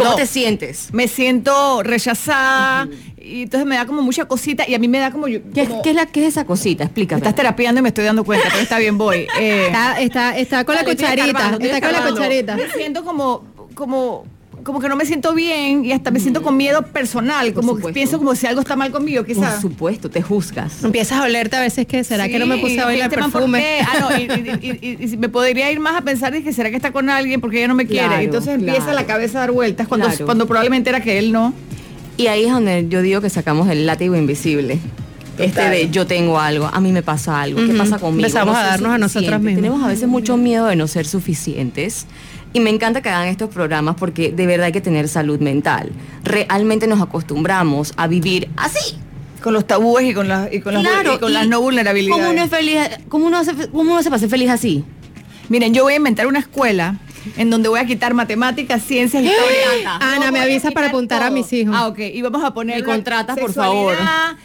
[0.00, 0.16] ¿Cómo No.
[0.16, 0.88] te sientes?
[0.92, 5.10] Me siento rechazada y entonces me da como mucha cosita y a mí me da
[5.10, 5.28] como...
[5.28, 6.84] yo- ¿Qué, como- qué es, la, ¿Qué es esa cosita?
[6.84, 7.18] Me Explícame.
[7.18, 9.26] estás terapiando y me estoy dando cuenta, pero está bien, voy.
[9.38, 11.50] Eh, Está, está, está con la cucharita.
[11.52, 12.56] estoy Está con la cucharita.
[12.56, 14.24] Me siento como, como,
[14.64, 17.78] como que no me siento bien y hasta me siento con miedo personal, como que
[17.78, 17.94] supuesto.
[17.94, 19.60] pienso como si algo está mal conmigo, Por quizás.
[19.60, 20.84] supuesto, te juzgas.
[20.84, 23.80] Empiezas a olerte a veces que será que no me puse a bailar ¿por perfume.
[23.82, 26.42] Ah, no, y, y- y- y- y si me podría ir más a pensar de
[26.42, 28.06] que será que está con alguien porque ella no me quiere.
[28.06, 28.92] Claro, Entonces empieza claro.
[28.94, 30.24] la cabeza a dar vueltas cuando, Claro.
[30.26, 31.52] cuando probablemente era que él no.
[32.16, 34.78] Y ahí es donde yo digo que sacamos el látigo invisible.
[35.38, 38.26] Este de yo tengo algo, a mí me pasa algo, ¿qué pasa conmigo?
[38.26, 39.54] Empezamos a darnos a nosotras mismas.
[39.62, 42.04] Tenemos a veces mucho miedo de no ser suficientes.
[42.52, 45.92] Y me encanta que hagan estos programas porque de verdad hay que tener salud mental.
[46.24, 48.96] Realmente nos acostumbramos a vivir así.
[49.42, 52.20] Con los tabúes y con las, y con las, y con y las no vulnerabilidades.
[52.20, 52.78] ¿Cómo uno es feliz?
[53.08, 54.84] ¿Cómo uno hace, cómo uno ser feliz así?
[55.48, 56.96] Miren, yo voy a inventar una escuela
[57.36, 59.96] en donde voy a quitar matemáticas, ciencias, historia.
[60.00, 61.74] Ana, Yo me avisas para apuntar a mis hijos.
[61.76, 61.98] Ah, ok.
[61.98, 63.96] Y vamos a poner contratas, por favor.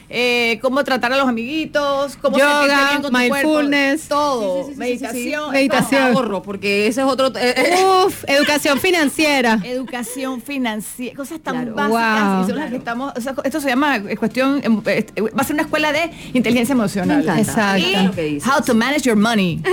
[0.10, 4.02] eh, cómo tratar a los amiguitos, cómo Yoga, bien con tu mindfulness.
[4.08, 6.02] cuerpo, todo, Sí, sí, sí, sí, meditación, Meditación.
[6.16, 7.28] Ahorro, porque ese es otro...
[7.38, 9.60] eh, eh, Uf, educación financiera.
[9.66, 11.76] Educación financiera, cosas tan Claro.
[11.76, 12.44] básicas Wow.
[12.44, 15.42] y son las que estamos, o sea, esto se llama eh, cuestión, eh, eh, va
[15.42, 17.28] a ser una escuela de inteligencia emocional.
[17.38, 18.22] Exacto.
[18.22, 19.62] Y how to manage your money.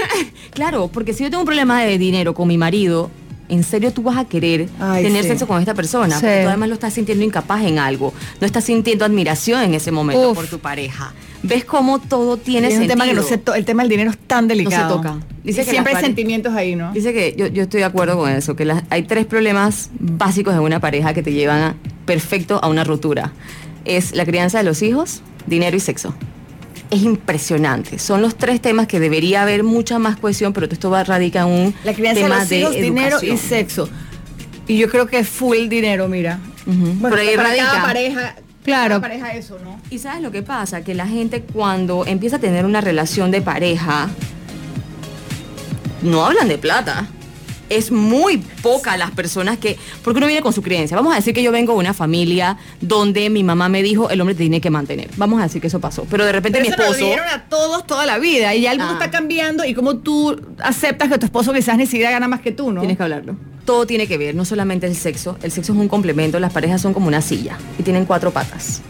[0.52, 2.91] Claro, porque si yo tengo un problema de dinero con mi marido,
[3.52, 5.28] ¿en serio tú vas a querer Ay, tener sí.
[5.28, 6.14] sexo con esta persona?
[6.16, 6.22] Sí.
[6.42, 8.12] Tú además lo estás sintiendo incapaz en algo.
[8.40, 10.36] No estás sintiendo admiración en ese momento Uf.
[10.36, 11.12] por tu pareja.
[11.44, 12.94] ¿Ves cómo todo tiene es un sentido?
[12.94, 14.96] tema que no se to- el tema del dinero es tan delicado.
[14.96, 15.18] toca.
[15.44, 16.92] Dice que siempre hay sentimientos ahí, ¿no?
[16.92, 20.54] Dice que yo, yo estoy de acuerdo con eso, que las- hay tres problemas básicos
[20.54, 21.74] de una pareja que te llevan a-
[22.06, 23.32] perfecto a una ruptura.
[23.84, 26.14] Es la crianza de los hijos, dinero y sexo.
[26.92, 27.98] Es impresionante.
[27.98, 31.46] Son los tres temas que debería haber mucha más cohesión, pero esto va radica en
[31.46, 33.88] un La crianza tema de los hijos, dinero y sexo.
[34.68, 36.38] Y yo creo que es full dinero, mira.
[36.66, 39.00] Bueno, Pero ahí para cada pareja, Claro.
[39.00, 39.81] pareja eso, ¿no?
[39.88, 43.40] Y sabes lo que pasa, que la gente cuando empieza a tener una relación de
[43.40, 44.11] pareja,
[46.02, 47.07] no hablan de plata.
[47.76, 50.96] Es muy poca las personas que, porque uno viene con su creencia.
[50.96, 54.20] Vamos a decir que yo vengo de una familia donde mi mamá me dijo el
[54.20, 55.08] hombre te tiene que mantener.
[55.16, 56.06] Vamos a decir que eso pasó.
[56.11, 57.11] Pero de repente Pero mi eso nos lo esposo.
[57.11, 59.04] dijeron a todos toda la vida y ya el mundo Ah.
[59.04, 62.52] está cambiando y como tú aceptas que tu esposo quizás ni siquiera gana más que
[62.52, 62.80] tú, ¿no?
[62.80, 63.37] Tienes que hablarlo.
[63.64, 65.38] Todo tiene que ver, no solamente el sexo.
[65.42, 66.40] El sexo es un complemento.
[66.40, 68.82] Las parejas son como una silla y tienen cuatro patas.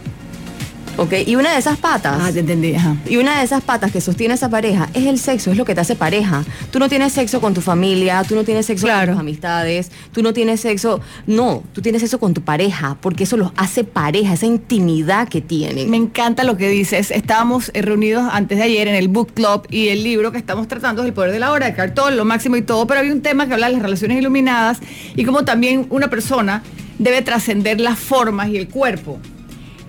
[0.99, 1.15] ¿Ok?
[1.27, 2.19] Y una de esas patas.
[2.21, 2.97] Ah, te entendí, ajá.
[3.09, 5.75] Y una de esas patas que sostiene esa pareja es el sexo, es lo que
[5.75, 6.45] te hace pareja.
[6.71, 9.07] Tú no tienes sexo con tu familia, tú no tienes sexo Claro.
[9.07, 13.25] con tus amistades, tú no tienes sexo, no, tú tienes sexo con tu pareja, porque
[13.25, 15.89] eso los hace pareja, esa intimidad que tienen.
[15.91, 17.11] Me encanta lo que dices.
[17.11, 20.69] Estábamos eh, reunidos antes de ayer en el book club y el libro que estamos
[20.69, 23.13] tratando es El poder de la hora, de cartón, lo máximo y todo, pero había
[23.13, 24.79] un tema que habla de las relaciones iluminadas
[25.17, 26.63] y cómo también una persona
[26.99, 29.19] debe trascender las formas y el cuerpo.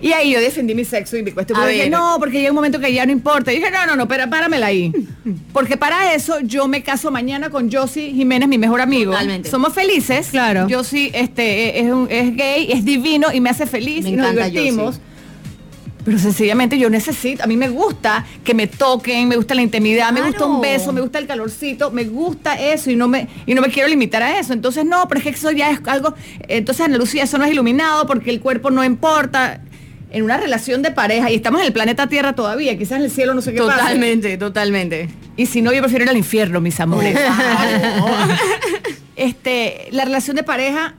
[0.04, 1.58] Y ahí yo defendí mi sexo y mi cuestión.
[1.58, 3.50] Pero dije, no, porque llega un momento que ya no importa.
[3.52, 4.92] Y dije, no, no, no, pero páramela ahí.
[5.50, 9.12] Porque para eso yo me caso mañana con Josie Jiménez, mi mejor amigo.
[9.12, 9.48] Totalmente.
[9.48, 10.28] Somos felices.
[10.30, 10.66] Claro.
[10.70, 14.30] Josie este, es, un- es gay, es divino y me hace feliz Me y nos
[14.32, 14.96] divertimos.
[14.96, 15.14] Josie.
[16.04, 20.12] Pero sencillamente yo necesito, a mí me gusta que me toquen, me gusta la intimidad,
[20.12, 23.54] me gusta un beso, me gusta el calorcito, me gusta eso y no me y
[23.54, 24.52] no me quiero limitar a eso.
[24.52, 26.12] Entonces no, pero es que eso ya es algo,
[26.46, 29.62] entonces Ana Lucía, eso no es iluminado porque el cuerpo no importa.
[30.14, 33.10] En una relación de pareja y estamos en el planeta Tierra todavía, quizás en el
[33.10, 33.58] cielo no sé qué.
[33.58, 35.08] Totalmente, totalmente.
[35.36, 37.18] Y si no, yo prefiero ir al infierno, mis amores.
[39.16, 40.94] este, la relación de pareja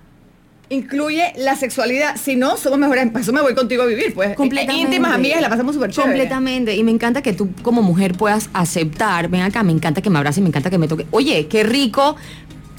[0.70, 2.18] incluye la sexualidad.
[2.18, 3.08] Si no, somos mejores.
[3.08, 4.36] Para eso me voy contigo a vivir, pues.
[4.36, 4.82] Completamente.
[4.82, 6.12] Íntimas amigas la pasamos súper chévere.
[6.12, 6.76] Completamente.
[6.76, 10.18] Y me encanta que tú como mujer puedas aceptar, ven acá, me encanta que me
[10.18, 11.06] abrace, me encanta que me toque.
[11.12, 12.16] Oye, qué rico.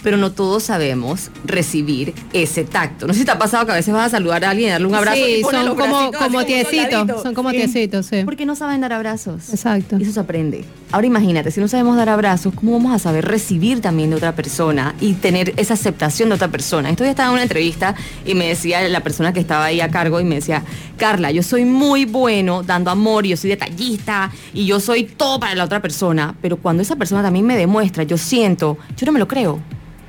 [0.07, 3.09] Pero no todos sabemos recibir ese tacto.
[3.09, 4.71] No sé si te ha pasado que a veces vas a saludar a alguien y
[4.71, 5.17] darle un abrazo.
[5.17, 7.23] Sí, y son como, bracitos como tiecitos.
[7.25, 8.23] Son como tiecitos, sí.
[8.25, 9.51] Porque no saben dar abrazos.
[9.51, 9.97] Exacto.
[9.99, 10.65] Y eso se aprende.
[10.93, 14.37] Ahora imagínate, si no sabemos dar abrazos, ¿cómo vamos a saber recibir también de otra
[14.37, 16.89] persona y tener esa aceptación de otra persona?
[16.89, 19.91] Esto ya estaba en una entrevista y me decía la persona que estaba ahí a
[19.91, 20.63] cargo y me decía,
[20.99, 25.41] Carla, yo soy muy bueno dando amor, y yo soy detallista y yo soy todo
[25.41, 29.11] para la otra persona, pero cuando esa persona también me demuestra, yo siento, yo no
[29.11, 29.61] me lo creo.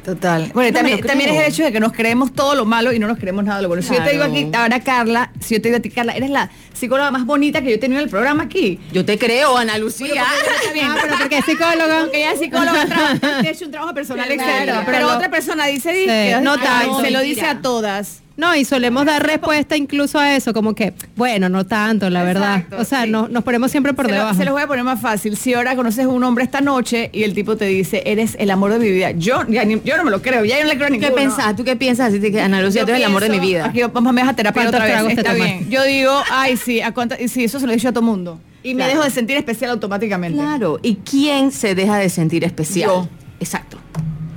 [0.07, 0.51] Total.
[0.53, 2.97] Bueno, No también, también es el hecho de que nos creemos todo lo malo y
[2.99, 3.83] no nos creemos nada de lo bueno.
[3.83, 6.29] Si yo te digo aquí, ahora Carla, si yo te digo a ti, Carla, eres
[6.29, 8.79] la psicóloga más bonita que yo he tenido en el programa aquí.
[8.93, 10.23] Yo te creo, Ana Lucía.
[10.61, 10.87] Está bien.
[10.89, 11.99] Ah, pero porque es psicóloga.
[12.03, 14.71] Porque ella es psicóloga, trabaja, ha hecho un trabajo personal Claro, excelente.
[14.85, 17.01] pero Pero, lo- otra persona dice, dice Sí, no ay, tanto.
[17.01, 18.21] se lo dice a todas.
[18.37, 22.57] No, y solemos dar respuesta incluso a eso, como que, bueno, no tanto, la verdad.
[22.57, 23.09] Exacto, O sea, sí.
[23.09, 24.37] no- nos ponemos siempre por se, lo- debajo.
[24.37, 25.35] se los voy a poner más fácil.
[25.35, 28.51] Si ahora conoces a un hombre esta noche y el tipo te dice, eres el
[28.51, 30.69] amor de mi vida, yo, ya ni- yo no me lo creo, ya yo no
[30.69, 31.55] le creo a ¿Qué pensás?
[31.55, 32.13] ¿Tú qué piensas?
[32.13, 33.65] Así que Ana Lucía, Yo tú eres el amor de mi vida.
[33.65, 35.17] Aquí vamos a terapia ¿Cuántos otra vez.
[35.17, 35.67] Está bien.
[35.69, 38.03] Yo digo, ay, sí, ¿a cuánta- y sí, eso se lo he dicho a todo
[38.03, 38.39] mundo.
[38.61, 40.37] Y me dejo de sentir especial automáticamente.
[40.37, 40.79] Claro.
[40.83, 42.87] ¿Y quién se deja de sentir especial?
[42.89, 43.09] Yo.
[43.39, 43.77] Exacto.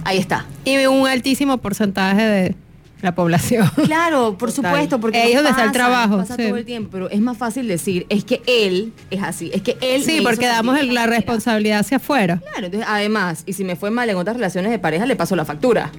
[0.04, 0.46] Ahí está.
[0.64, 2.54] Y un altísimo porcentaje de
[3.02, 3.68] la población.
[3.84, 4.72] Claro, por Total.
[4.72, 6.44] supuesto, porque Ahí es donde está el pasa, trabajo, pasa sí.
[6.46, 9.76] todo el tiempo, pero es más fácil decir, es que él es así, es que
[9.80, 11.06] él Sí, porque damos la manera.
[11.06, 12.38] responsabilidad hacia afuera.
[12.52, 15.34] Claro, entonces además, y si me fue mal en otras relaciones de pareja, le paso
[15.36, 15.90] la factura.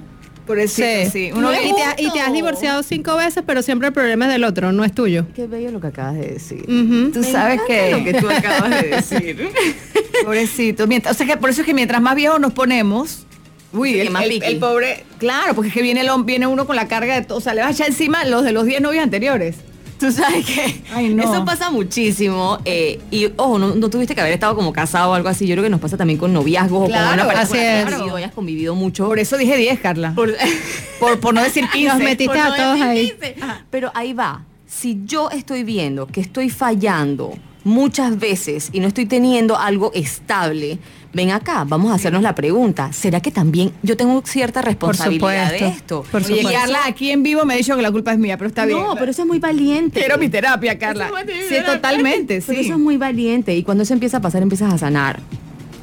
[0.46, 1.08] Por eso, sí.
[1.12, 1.30] sí.
[1.32, 4.32] Uno y, ve- te, y te has divorciado cinco veces, pero siempre el problema es
[4.32, 5.24] del otro, no es tuyo.
[5.36, 6.64] Qué bello lo que acabas de decir.
[6.66, 7.92] Tú Me sabes que...
[7.92, 9.48] lo que tú acabas de decir.
[10.24, 10.86] Pobrecito.
[10.88, 13.24] Mientras- o sea que por eso es que mientras más viejos nos ponemos,
[13.72, 16.76] uy, el, más el- el pobre, claro, porque es que viene el viene uno con
[16.76, 18.80] la carga de todo, o sea, le vas a echar encima los de los 10
[18.80, 19.56] novios anteriores.
[19.98, 21.22] Tú sabes que Ay, no.
[21.22, 22.58] eso pasa muchísimo.
[22.64, 25.46] eh, y ojo, no, no tuviste que haber estado como casado o algo así.
[25.46, 28.08] Yo creo que nos pasa también con noviazgos Claro, o con una pareja así con
[28.08, 29.06] la que hayas convivido mucho.
[29.06, 30.12] Por eso dije 10, Carla.
[30.16, 30.34] Por,
[30.98, 31.88] Por- por, no decir 15.
[31.88, 33.10] Nos metiste Por a no todos ahí.
[33.10, 33.36] 15.
[33.70, 34.44] Pero ahí va.
[34.66, 40.78] Si yo estoy viendo que estoy fallando muchas veces y no estoy teniendo algo estable,
[41.14, 42.92] ven acá, vamos a hacernos la pregunta.
[42.92, 46.04] ¿Será que también yo tengo cierta responsabilidad de supuesto, esto?
[46.10, 46.50] por supuesto.
[46.52, 48.78] Carla aquí en vivo me ha dicho que la culpa es mía, pero está bien.
[48.78, 50.00] No, pero eso es muy valiente.
[50.00, 51.10] Quiero mi terapia, Carla.
[51.26, 51.72] Es Sí, terapia.
[51.74, 52.64] totalmente, Pero sí.
[52.66, 55.20] eso es muy valiente y cuando eso empieza a pasar empiezas a sanar.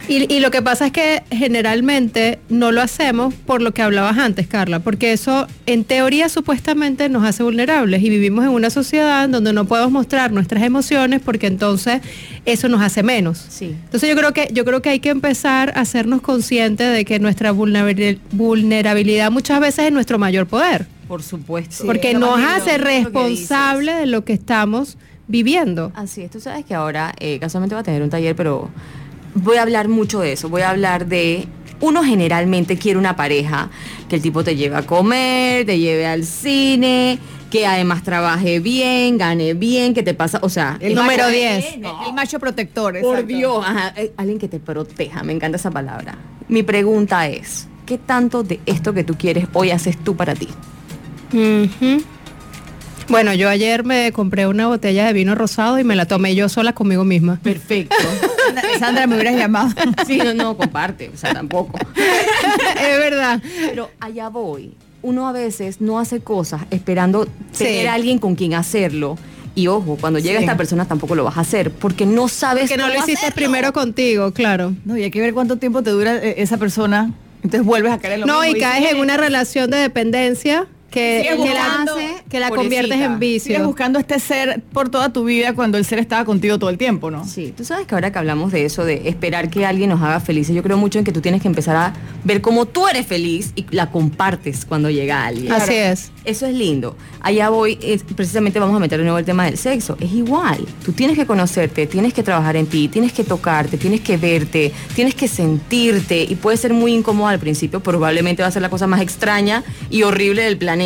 [0.10, 4.18] Y, y lo que pasa es que generalmente no lo hacemos por lo que hablabas
[4.18, 9.26] antes, Carla, porque eso en teoría supuestamente nos hace vulnerables y vivimos en una sociedad
[9.26, 12.02] en donde no podemos mostrar nuestras emociones porque entonces
[12.46, 13.46] eso nos hace menos.
[13.50, 13.76] Sí.
[13.86, 17.20] Entonces yo creo que yo creo que hay que empezar a hacernos conscientes de que
[17.20, 21.86] nuestra vulnerabil- vulnerabilidad muchas veces es nuestro mayor poder, Por supuesto.
[21.86, 25.92] porque nos hace responsable de lo que estamos viviendo.
[25.94, 28.70] Así es, tú sabes que ahora eh, casualmente va a tener un taller, pero
[29.36, 30.50] voy a hablar mucho de eso.
[30.50, 31.48] Voy a hablar de.
[31.82, 33.70] Uno generalmente quiere una pareja
[34.10, 39.18] que el tipo te lleve a comer, te lleve al cine, que además trabaje bien,
[39.18, 41.66] gane bien, que te pasa, o sea, El Número macho- 10.
[41.76, 43.28] El, el macho protector, por exacto.
[43.28, 46.18] Dios, ajá, eh, alguien que te proteja, me encanta esa palabra.
[46.50, 50.50] Mi pregunta es, ¿qué tanto de esto que tú quieres hoy haces tú para ti?
[53.10, 56.48] Bueno, yo ayer me compré una botella de vino rosado y me la tomé yo
[56.48, 57.40] sola conmigo misma.
[57.42, 57.96] Perfecto.
[58.78, 59.70] Sandra, me hubieras llamado.
[60.08, 61.78] Sí, no, no, comparte, o sea, tampoco.
[61.96, 63.42] es verdad.
[63.70, 64.76] Pero allá voy.
[65.02, 67.64] Uno a veces no hace cosas esperando Sí.
[67.64, 69.18] tener a alguien con quien hacerlo.
[69.56, 70.46] Y ojo, cuando llega Sí.
[70.46, 73.36] esta persona tampoco lo vas a hacer porque no sabes Que no lo hiciste hacerlo.
[73.36, 74.74] primero contigo, claro.
[74.86, 77.12] No, y hay que ver cuánto tiempo te dura eh, esa persona.
[77.44, 78.58] Entonces vuelves a caer en lo No, mismo.
[78.58, 81.96] y caes en una relación de dependencia que, Sigues que la, buscando,
[82.30, 82.56] que la pobrecita.
[82.56, 83.66] conviertes en Sigues vicio.
[83.66, 87.12] buscando este ser por toda tu vida cuando el ser estaba contigo todo el tiempo,
[87.12, 87.26] ¿no?
[87.26, 90.20] Sí, tú sabes que ahora que hablamos de eso, de esperar que alguien nos haga
[90.20, 93.06] felices, yo creo mucho en que tú tienes que empezar a ver cómo tú eres
[93.08, 95.52] feliz y la compartes cuando llega alguien.
[95.52, 96.12] Así es.
[96.26, 96.96] Eso es lindo.
[97.22, 99.98] Allá voy, es- precisamente vamos a meter de nuevo el tema del sexo.
[100.00, 100.66] Es igual.
[100.86, 104.72] Tú tienes que conocerte, tienes que trabajar en ti, tienes que tocarte, tienes que verte,
[104.96, 108.70] tienes que sentirte y puede ser muy incómodo al principio, probablemente va a ser la
[108.70, 110.79] cosa más extraña y horrible del planeta,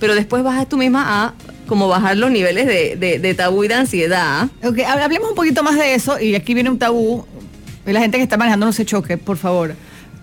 [0.00, 1.34] pero después vas tú misma a
[1.66, 4.48] como bajar los niveles de, de- de tabú y de ansiedad.
[4.64, 7.24] Ok, hab- hablemos un poquito más de eso y aquí viene un tabú.
[7.86, 9.74] Y la gente que está manejando no se choque, por favor.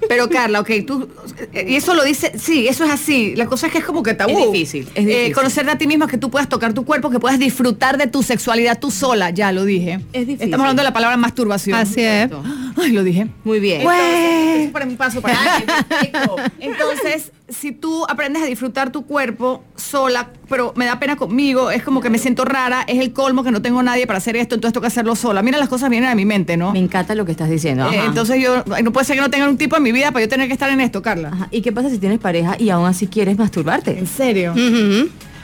[0.09, 1.07] Pero Carla, ok, tú,
[1.53, 3.33] eh, y eso lo dice, sí, eso es así.
[3.35, 4.31] La cosa es que es como que tabú.
[4.37, 5.29] Es difícil, es difícil.
[5.29, 8.05] Eh, conocerte a ti misma, que tú puedas tocar tu cuerpo, que puedas disfrutar de
[8.07, 9.99] tu sexualidad tú sola, ya lo dije.
[10.13, 10.43] Es difícil.
[10.45, 11.77] Estamos hablando de la palabra masturbación.
[11.79, 12.29] Así es.
[12.77, 13.27] Ay, lo dije.
[13.43, 13.81] Muy bien.
[13.81, 15.39] Entonces, eso para mi paso para.
[16.59, 21.83] Entonces, si tú aprendes a disfrutar tu cuerpo sola, pero me da pena conmigo, es
[21.83, 24.55] como que me siento rara, es el colmo que no tengo nadie para hacer esto,
[24.55, 25.41] entonces tengo que hacerlo sola.
[25.41, 26.71] Mira, las cosas vienen a mi mente, ¿no?
[26.71, 27.89] Me encanta lo que estás diciendo.
[27.91, 30.25] Eh, entonces yo, no puede ser que no tenga un tipo en mi vida para
[30.25, 31.29] yo tener que estar en esto, Carla.
[31.29, 31.47] Ajá.
[31.51, 33.97] ¿Y qué pasa si tienes pareja y aún así quieres masturbarte?
[33.97, 34.53] ¿En serio?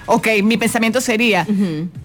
[0.08, 1.46] Ok, mi pensamiento sería,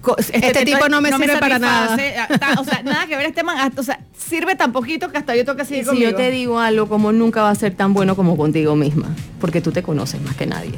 [0.00, 3.26] co- Este tipo no me sirve para satisface, ah, ta- O sea, nada que ver
[3.26, 5.84] este man, ah, o sea, sirve tan poquito que hasta yo tengo que Y seguir
[5.84, 6.10] si conmigo.
[6.10, 9.08] yo te digo algo como nunca va a ser tan bueno como contigo misma,
[9.40, 10.72] porque tú te conoces más que nadie.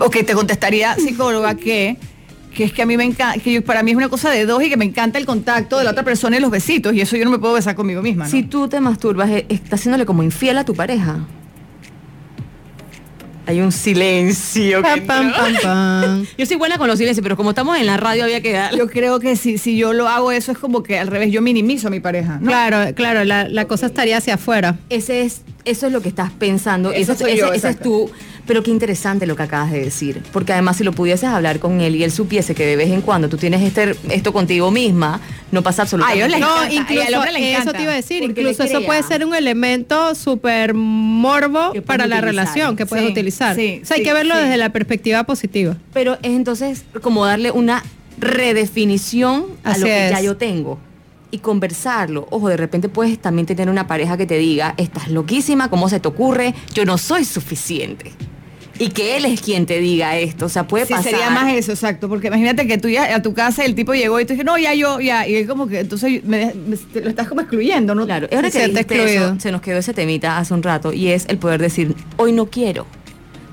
[0.00, 1.96] Ok, te contestaría psicóloga que
[2.54, 4.46] que es que a mí me encanta, que yo- para mí es una cosa de
[4.46, 7.00] dos y que me encanta el contacto de la otra persona y los besitos y
[7.00, 8.26] eso yo no me puedo besar conmigo misma.
[8.26, 8.30] ¿no?
[8.30, 11.18] Si tú te masturbas, eh, estás haciéndole como infiel a tu pareja.
[13.46, 14.82] Hay un silencio.
[14.82, 15.42] que Pam, pam, entró.
[15.42, 16.26] pam, pam.
[16.38, 18.74] Yo soy buena con los silencios, pero como estamos en la radio había que dar.
[18.76, 21.42] Yo creo que si, si yo lo hago eso es como que al revés, yo
[21.42, 22.38] minimizo a mi pareja.
[22.40, 22.46] ¿no?
[22.46, 24.76] Claro, claro, la, la cosa estaría hacia afuera.
[24.88, 26.90] Ese es, eso es lo que estás pensando.
[26.92, 28.10] Eso Eso, soy ese, yo, ese es tú.
[28.46, 30.20] Pero qué interesante lo que acabas de decir.
[30.30, 33.00] Porque además, si lo pudieses hablar con él y él supiese que de vez en
[33.00, 35.18] cuando tú tienes este, esto contigo misma,
[35.50, 36.40] no pasa absolutamente A nada.
[36.40, 39.24] No, encanta, incluso hombre le eso te iba a decir, porque incluso eso puede ser
[39.24, 43.33] un elemento súper morbo para la relación que puedes Sí, utilizar.
[43.34, 44.42] Sí, o sea, hay sí, que verlo sí.
[44.42, 45.76] desde la perspectiva positiva.
[45.92, 47.82] Pero es entonces como darle una
[48.18, 50.24] redefinición a lo que ya es.
[50.24, 50.78] yo tengo.
[51.30, 52.28] Y conversarlo.
[52.30, 55.98] Ojo, de repente puedes también tener una pareja que te diga, estás loquísima, ¿cómo se
[55.98, 56.54] te ocurre?
[56.74, 58.12] Yo no soy suficiente.
[58.78, 60.46] Y que él es quien te diga esto.
[60.46, 61.10] O sea, puede Sí, pasar.
[61.12, 62.08] sería más eso, exacto.
[62.08, 64.58] Porque imagínate que tú ya a tu casa el tipo llegó y tú dices, no,
[64.58, 65.26] ya yo, ya.
[65.28, 68.04] Y él como que, entonces me- me- te lo estás como excluyendo, ¿no?
[68.04, 69.26] Claro, y ahora Se que dijiste excluido.
[69.26, 72.32] eso, se nos quedó ese temita hace un rato y es el poder decir, hoy
[72.32, 72.86] no quiero.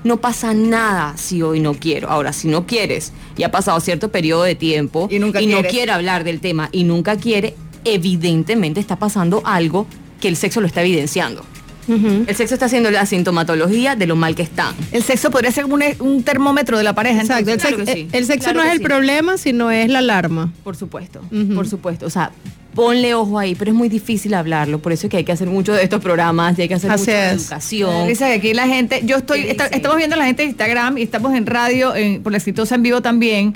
[0.04, 2.08] No pasa nada si hoy no quiero.
[2.10, 5.92] Ahora, si no quieres y ha pasado cierto periodo de tiempo Y nunca no quiere
[5.92, 9.86] hablar del tema y nunca quiere, evidentemente está pasando algo
[10.20, 11.44] que el sexo lo está evidenciando.
[11.88, 14.74] El sexo está haciendo la sintomatología de lo mal que están.
[14.92, 17.20] El sexo podría ser como un, un termómetro de la pareja.
[17.22, 18.08] Exacto, el, claro sex- que sí.
[18.12, 18.84] el sexo Claro no es el sí.
[18.84, 20.52] problema, sino es la alarma.
[20.64, 21.20] Por supuesto,
[21.54, 22.06] por supuesto.
[22.06, 22.30] O sea,
[22.74, 24.78] ponle ojo ahí, pero es muy difícil hablarlo.
[24.78, 26.90] Por eso es que hay que hacer mucho de estos programas y hay que hacer
[26.90, 27.42] Así mucho de es.
[27.42, 28.08] educación.
[28.08, 31.02] Dice que aquí la gente, yo estoy, estamos viendo a la gente de Instagram y
[31.02, 33.54] estamos en radio, en- por la exitosa en vivo también.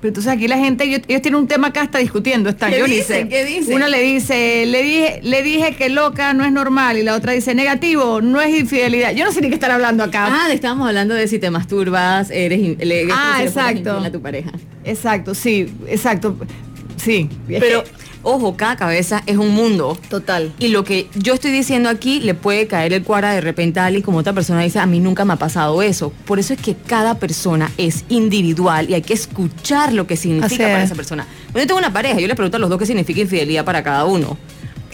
[0.00, 2.70] Pero entonces aquí la gente, ellos, ellos tienen un tema acá, está discutiendo, están.
[2.70, 3.28] ¿Qué Yo dicen?
[3.28, 3.74] dice, ¿Qué dicen?
[3.74, 7.32] Una le dice, le dije, le dije que loca no es normal, y la otra
[7.32, 9.12] dice, negativo, no es infidelidad.
[9.14, 10.26] Yo no sé ni qué estar hablando acá.
[10.30, 13.98] Ah, estábamos hablando de si te masturbas, eres le- Ah, exacto.
[13.98, 14.50] a tu pareja.
[14.84, 16.36] Exacto, sí, exacto.
[16.96, 17.28] Sí.
[17.48, 17.82] Pero,
[18.26, 19.96] ojo, cada cabeza es un mundo.
[20.10, 20.52] total.
[20.58, 23.86] Y lo que yo estoy diciendo aquí le puede caer el cuara de repente a
[23.86, 26.12] alguien como otra persona dice, a mí nunca me ha pasado eso.
[26.24, 30.46] Por eso es que cada persona es individual y hay que escuchar lo que significa
[30.46, 30.86] Así para es.
[30.86, 31.26] esa persona.
[31.52, 33.82] Cuando yo tengo una pareja, yo le pregunto a los dos qué significa infidelidad para
[33.82, 34.36] cada uno.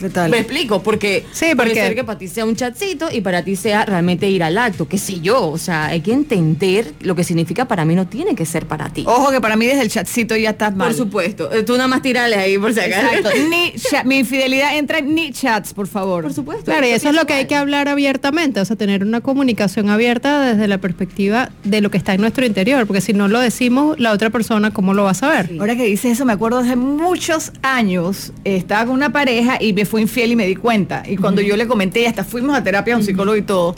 [0.02, 0.30] Total.
[0.30, 3.42] Me explico, porque Sí, puede porque- ser que para ti sea un chatcito y para
[3.44, 5.48] ti sea realmente ir al acto, qué sé yo.
[5.48, 8.88] O sea, hay que entender lo que significa para mí, no tiene que ser para
[8.90, 9.04] ti.
[9.06, 10.88] Ojo que para mí desde el chatcito ya estás mal.
[10.88, 11.52] Por supuesto.
[11.52, 13.28] Eh, Tú nada más tirale ahí por si acaso.
[13.48, 13.72] Ni
[14.04, 16.24] mi infidelidad entra en ni chats, por favor.
[16.24, 16.64] Por supuesto.
[16.64, 19.88] Claro, y eso es lo que hay que hablar abiertamente, o sea, tener una comunicación
[19.90, 23.38] abierta desde la perspectiva de lo que está en nuestro interior, porque si no lo
[23.40, 25.50] decimos, la otra persona, ¿cómo lo va a saber?
[25.60, 29.84] Ahora que dices eso, me acuerdo hace muchos años, estaba con una pareja y me
[29.92, 31.02] fue infiel y me di cuenta.
[31.06, 33.76] Y cuando yo le comenté, y hasta fuimos a terapia a un psicólogo y todo,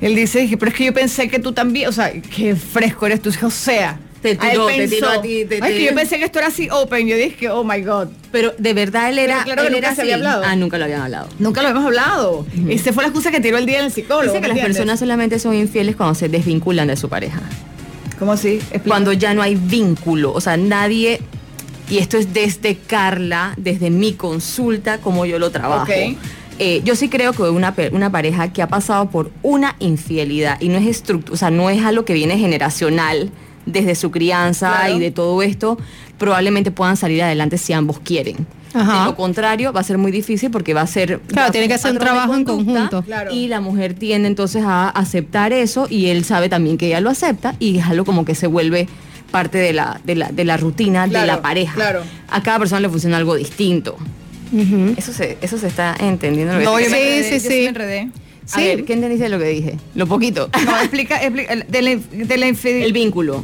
[0.00, 3.04] él dice, dije, pero es que yo pensé que tú también, o sea, qué fresco
[3.06, 3.30] eres tú.
[3.42, 5.90] O sea, Te él tiró, te pensó, tiró a ti, te "Ay, que tiró".
[5.90, 7.06] yo pensé que esto era así open.
[7.08, 8.08] Yo dije, oh my God.
[8.30, 9.42] Pero de verdad él era.
[9.42, 10.42] Claro que él nunca era se había hablado.
[10.46, 11.28] Ah, nunca lo habían hablado.
[11.40, 12.46] Nunca lo hemos hablado.
[12.68, 14.22] Esa fue la excusa que tiró el día del psicólogo.
[14.32, 17.40] Dice que ¿me las personas solamente son infieles cuando se desvinculan de su pareja.
[18.18, 18.54] ¿Cómo así?
[18.54, 18.84] Explica.
[18.86, 20.32] Cuando ya no hay vínculo.
[20.32, 21.20] O sea, nadie.
[21.88, 25.86] Y esto es desde Carla, desde mi consulta, como yo lo trabajo.
[26.58, 30.68] Eh, yo sí creo que una, una pareja que ha pasado por una infidelidad y
[30.70, 33.30] no es estructu- o sea, no es algo que viene generacional
[33.66, 34.96] desde su crianza Claro.
[34.96, 35.76] y de todo esto,
[36.18, 38.46] probablemente puedan salir adelante si ambos quieren.
[38.72, 39.00] Ajá.
[39.00, 41.20] De lo contrario, va a ser muy difícil porque va a ser.
[41.26, 43.02] Claro, tiene que ser un trabajo en conjunto.
[43.02, 43.32] Claro.
[43.34, 47.10] Y la mujer tiende entonces a aceptar eso y él sabe también que ella lo
[47.10, 48.88] acepta y es algo como que se vuelve
[49.30, 51.74] parte de la, de la, de la rutina de la pareja.
[51.74, 52.02] claro.
[52.28, 53.96] A cada persona le funciona algo distinto.
[54.96, 56.52] Eso se, eso se está entendiendo.
[56.54, 57.54] lo que No, yo me Sí, enredé, sí, yo sí sí.
[57.62, 58.08] me enredé.
[58.52, 59.76] A ver, ¿qué entendiste de lo que dije?
[59.96, 60.48] Lo poquito.
[60.64, 62.86] No, explica, explica de la, de la infidelidad.
[62.86, 63.42] El vínculo.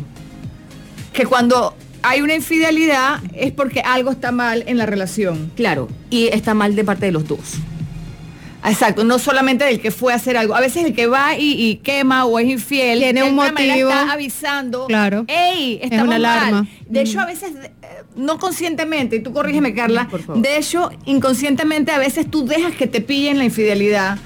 [1.13, 1.75] que cuando
[2.05, 5.51] hay una infidelidad es porque algo está mal en la relación.
[5.57, 5.89] Claro.
[6.11, 7.39] Y está mal de parte de los dos.
[8.65, 10.55] Exacto, no solamente del que fue a hacer algo.
[10.55, 13.91] A veces el que va y, y quema o es infiel, Tiene un motivo.
[13.91, 14.87] está avisando.
[14.87, 15.25] Claro.
[15.27, 15.77] ¡Ey!
[15.83, 16.63] Es Estamos una alarma.
[16.63, 16.69] mal.
[16.87, 17.73] De hecho, a veces, eh,
[18.15, 20.41] no conscientemente, y tú corrígeme, Carla, Por favor.
[20.43, 24.19] de hecho, inconscientemente a veces tú dejas que te pillen la infidelidad.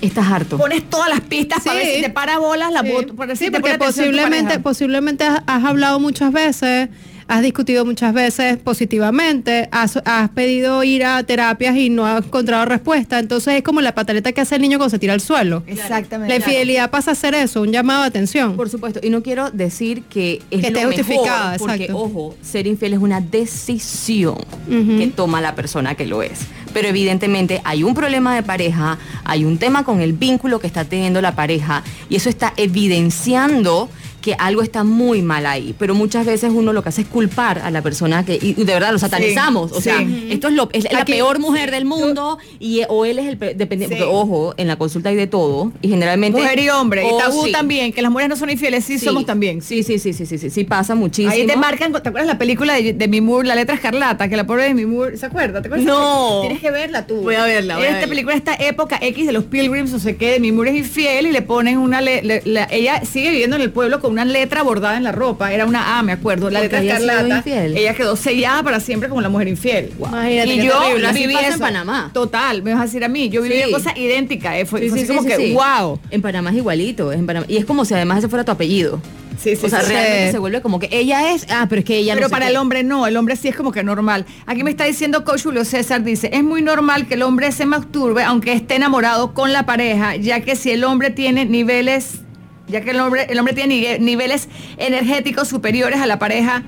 [0.00, 0.58] Estás harto.
[0.58, 3.50] Pones todas las pistas para ver si te para bolas la Sí, para si Sí,
[3.50, 6.90] porque posiblemente, posiblemente has, has hablado muchas veces,
[7.28, 12.64] has discutido muchas veces positivamente, has, has pedido ir a terapias y no has encontrado
[12.64, 13.18] respuesta.
[13.18, 15.62] Entonces es como la pataleta que hace el niño cuando se tira al suelo.
[15.66, 16.28] Exactamente.
[16.28, 18.56] La infidelidad pasa a ser eso, un llamado de atención.
[18.56, 21.98] Por supuesto, y no quiero decir que es Que esté justificada, porque exacto.
[21.98, 24.36] ojo, ser infiel es una decisión
[24.68, 26.40] que toma la persona que lo es.
[26.72, 30.84] Pero evidentemente hay un problema de pareja, hay un tema con el vínculo que está
[30.84, 33.88] teniendo la pareja y eso está evidenciando
[34.24, 37.58] que algo está muy mal ahí, pero muchas veces uno lo que hace es culpar
[37.58, 40.28] a la persona que, y de verdad lo satanizamos, o sea, sí.
[40.30, 43.36] esto es, lo, es la Aquí- peor mujer del mundo y o él es el
[43.36, 44.02] pe- dependiente, Sí.
[44.02, 46.40] porque ojo, en la consulta hay de todo y generalmente...
[46.40, 47.02] Mujer y hombre.
[47.04, 47.52] Oh, y tabú sí.
[47.52, 49.60] también, que las mujeres no son infieles, sí, somos también.
[49.60, 51.30] Sí, sí, sí, sí, sí, sí, sí, pasa muchísimo.
[51.34, 54.28] Ahí te marcan, ¿te acuerdas la película de, de Moore, La letra escarlata?
[54.28, 55.60] Que la pobre de Moore, ¿se acuerda?
[55.60, 55.86] ¿Te acuerdas?
[55.86, 56.40] No.
[56.40, 57.16] Tienes que verla tú.
[57.16, 58.10] Voy a verla, voy a Esta verla.
[58.10, 61.30] película, esta época X de los Pilgrims, no sé qué, de Moore es infiel y
[61.32, 62.00] le ponen una...
[62.00, 65.12] le- le- la- ella sigue viviendo en el pueblo con una letra bordada en la
[65.12, 65.52] ropa.
[65.52, 66.48] Era una A, me acuerdo.
[66.50, 67.42] La Porque letra escarlata.
[67.46, 69.92] Ella quedó sellada para siempre como la mujer infiel.
[69.98, 71.12] Imagínate y yo terrible.
[71.12, 71.58] Viví en.
[71.58, 72.10] Panamá.
[72.14, 73.28] Total, me vas a decir a mí.
[73.28, 73.70] Yo viví Sí.
[73.72, 74.54] cosas idénticas.
[74.56, 75.98] eh, Fue, Sí, fue como que, wow.
[76.10, 77.46] En Panamá es igualito, es en Panamá.
[77.48, 79.00] Y es como si además ese fuera tu apellido.
[79.36, 79.90] Sí, sí, o sea, sí.
[79.90, 82.52] realmente se vuelve como que ella es, ah, pero es que ella Pero para qué.
[82.52, 84.24] el hombre no, el hombre sí es como que normal.
[84.46, 87.66] Aquí me está diciendo Coach Julio César, dice, es muy normal que el hombre se
[87.66, 92.20] masturbe aunque esté enamorado con la pareja, ya que si el hombre tiene niveles,
[92.68, 96.62] ya que el hombre, el hombre tiene nive- niveles energéticos superiores a la pareja,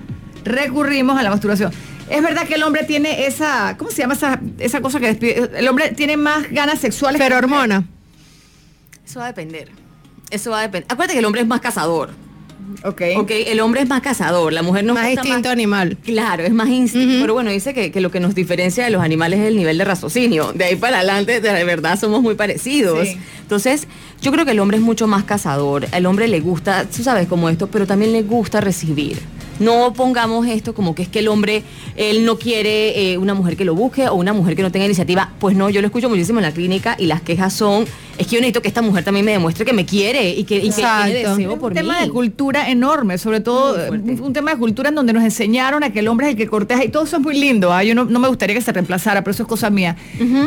[0.44, 1.72] recurrimos a la masturbación.
[2.08, 5.50] Es verdad que el hombre tiene esa, ¿cómo se llama esa, esa cosa que despide?
[5.58, 7.20] El hombre tiene más ganas sexuales.
[7.20, 7.84] Pero hormona.
[9.04, 9.70] Eso va a depender.
[10.30, 10.86] Eso va a depender.
[10.90, 12.10] Acuérdate que el hombre es más cazador.
[12.84, 13.02] Ok.
[13.16, 15.96] Ok, el hombre es más cazador, la mujer no Más instinto animal.
[16.04, 17.16] Claro, es más instinto.
[17.20, 19.78] Pero bueno, dice que, que lo que nos diferencia de los animales es el nivel
[19.78, 20.52] de raciocinio.
[20.52, 23.08] De ahí para adelante, de verdad, somos muy parecidos.
[23.08, 23.18] Sí.
[23.42, 23.86] Entonces,
[24.20, 25.86] yo creo que el hombre es mucho más cazador.
[25.92, 29.18] El hombre le gusta, tú sabes, como esto, pero también le gusta recibir.
[29.58, 31.62] No pongamos esto como que es que el hombre,
[31.96, 34.86] él no quiere eh, una mujer que lo busque o una mujer que no tenga
[34.86, 35.32] iniciativa.
[35.38, 37.84] Pues no, yo lo escucho muchísimo en la clínica y las quejas son,
[38.18, 40.56] es que yo necesito que esta mujer también me demuestre que me quiere y que,
[40.56, 42.06] y que tiene Es un tema mí.
[42.06, 45.90] de cultura enorme, sobre todo eh, un, tema de cultura en donde nos enseñaron a
[45.90, 47.72] que el hombre es el que corteja y todo eso es muy lindo.
[47.72, 47.82] ¿ah?
[47.82, 49.96] Yo no, no me gustaría que se reemplazara, pero eso es cosa mía.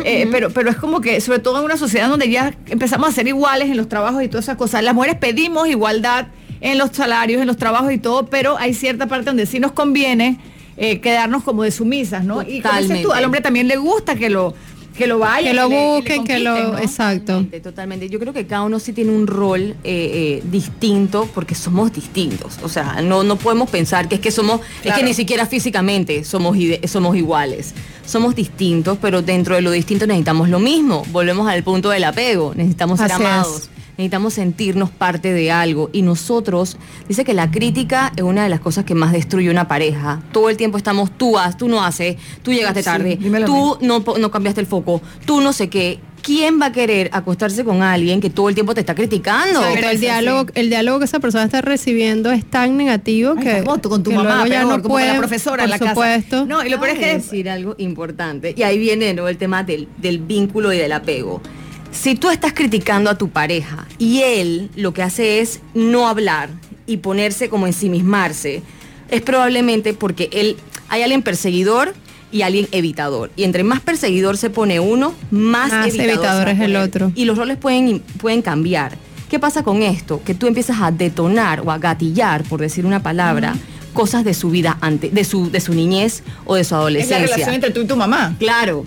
[0.04, 3.12] Eh, pero, pero es como que, sobre todo en una sociedad donde ya empezamos a
[3.12, 4.82] ser iguales en los trabajos y todas esas cosas.
[4.82, 6.26] Las mujeres pedimos igualdad
[6.60, 9.72] en los salarios, en los trabajos y todo, pero hay cierta parte donde sí nos
[9.72, 10.38] conviene
[10.76, 12.42] eh, quedarnos como de sumisas, ¿no?
[12.42, 13.18] Y como dices tú, Totalmente.
[13.18, 14.54] al hombre también le gusta que lo
[14.96, 16.76] que lo vayan, Que lo busquen, que lo...
[16.78, 17.20] Exacto.
[17.20, 18.08] Totalmente, totalmente.
[18.10, 22.58] Yo creo que cada uno sí tiene un rol eh, eh, distinto porque somos distintos.
[22.62, 26.24] O sea, no, no podemos pensar que es que somos, es que ni siquiera físicamente
[26.24, 26.56] somos,
[26.86, 27.72] somos iguales.
[28.04, 31.04] Somos distintos, pero dentro de lo distinto necesitamos lo mismo.
[31.12, 32.52] Volvemos al punto del apego.
[32.54, 33.70] Necesitamos ser Así es.
[34.00, 35.90] Necesitamos sentirnos parte de algo.
[35.92, 39.68] Y nosotros, dice que la crítica es una de las cosas que más destruye una
[39.68, 40.22] pareja.
[40.32, 44.30] Todo el tiempo estamos, tú haz, tú no haces, tú llegaste tarde, tú no, no
[44.30, 46.00] cambiaste el foco, tú no sé qué.
[46.22, 49.60] ¿Quién va a querer acostarse con alguien que todo el tiempo te está criticando?
[49.74, 53.64] Pero el diálogo, el diálogo que esa persona está recibiendo es tan negativo Ay, que,
[53.64, 55.78] con tu que mamá, luego ya peor, no como con la profesora en por la
[55.78, 55.90] casa.
[55.90, 56.46] supuesto.
[56.46, 58.54] No, y lo peor es que decir algo importante.
[58.56, 61.40] Y ahí viene de nuevo el tema del, del vínculo y del apego.
[61.92, 66.48] Si tú estás criticando a tu pareja y él lo que hace es no hablar
[66.86, 68.62] y ponerse como ensimismarse,
[69.10, 70.56] es probablemente porque él
[70.88, 71.94] hay alguien perseguidor
[72.32, 73.30] y alguien evitador.
[73.36, 77.12] Y entre más perseguidor se pone uno, más, Más evitador, es el otro.
[77.14, 78.96] Y los roles pueden, pueden cambiar.
[79.28, 80.22] ¿Qué pasa con esto?
[80.24, 83.54] Que tú empiezas a detonar o a gatillar, por decir una palabra,
[83.92, 86.78] cosas de su vida antes, de su, de su niñez o de su es la
[86.78, 87.18] adolescencia.
[87.18, 88.34] relación entre tú y tu mamá.
[88.38, 88.84] Claro,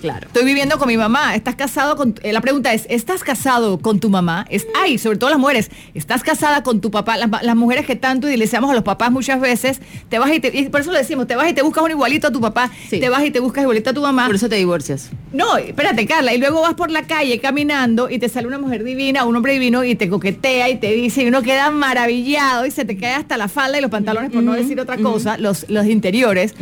[0.00, 0.26] claro.
[0.26, 1.34] Estoy viviendo con mi mamá.
[1.34, 2.14] ¿Estás casado con.?
[2.22, 4.46] eh, la pregunta es: ¿estás casado con tu mamá?
[4.50, 5.70] Es, ay, sobre todo las mujeres.
[5.94, 7.16] ¿Estás casada con tu papá?
[7.16, 10.56] Las, las mujeres que tanto idealizamos a los papás muchas veces, te vas y te.
[10.56, 12.70] y por eso lo decimos: te vas y te buscas un igualito a tu papá,
[12.90, 13.00] Sí.
[13.00, 14.26] te vas y te buscas igualito a tu mamá.
[14.26, 15.10] Por eso te divorcias.
[15.32, 16.34] No, espérate, Carla.
[16.34, 19.52] Y luego vas por la calle caminando y te sale una mujer divina, un hombre
[19.54, 23.14] divino y te coquetea y te dice, y uno queda maravillado y se te cae
[23.14, 26.54] hasta la falda y los pantalones, por no decir otra cosa, los, los interiores.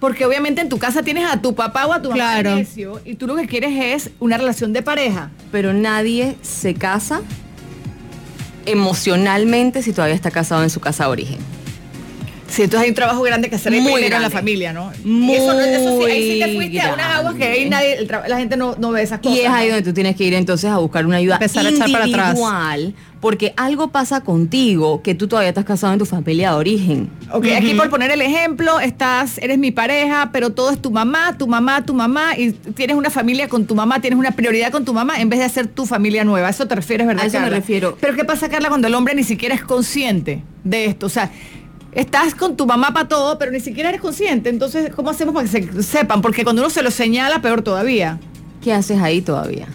[0.00, 2.56] Porque obviamente en tu casa tienes a tu papá o a tu mamá Claro.
[2.56, 3.72] necio, y tú lo que quieres
[4.06, 5.30] es una relación de pareja.
[5.52, 7.20] Pero nadie se casa
[8.66, 11.38] emocionalmente si todavía está casado en su casa de origen.
[12.48, 14.36] Sí, entonces hay un trabajo grande que hacer Muy primero en la grande.
[14.36, 14.90] familia, ¿no?
[15.04, 17.14] Muy eso, eso sí, ahí sí te fuiste a unas grande.
[17.14, 19.36] aguas que ahí nadie, el la gente no, no ve esas cosas.
[19.36, 19.74] Y es ahí ¿no?
[19.76, 22.36] donde tú tienes que ir entonces a buscar una ayuda Empezar a echar para atrás.
[23.20, 27.10] Porque algo pasa contigo que tú todavía estás casado en tu familia de origen.
[27.32, 31.36] Ok, aquí por poner el ejemplo, estás, eres mi pareja, pero todo es tu mamá,
[31.36, 34.84] tu mamá, tu mamá, y tienes una familia con tu mamá, tienes una prioridad con
[34.84, 36.48] tu mamá en vez de hacer tu familia nueva.
[36.48, 37.24] ¿A eso te refieres, verdad?
[37.24, 37.96] A eso me refiero.
[38.00, 41.06] Pero ¿qué pasa, Carla, cuando el hombre ni siquiera es consciente de esto?
[41.06, 41.30] O sea,
[41.92, 44.48] estás con tu mamá para todo, pero ni siquiera eres consciente.
[44.48, 46.22] Entonces, ¿cómo hacemos para que se sepan?
[46.22, 48.18] Porque cuando uno se lo señala, peor todavía.
[48.62, 49.66] ¿Qué haces ahí todavía?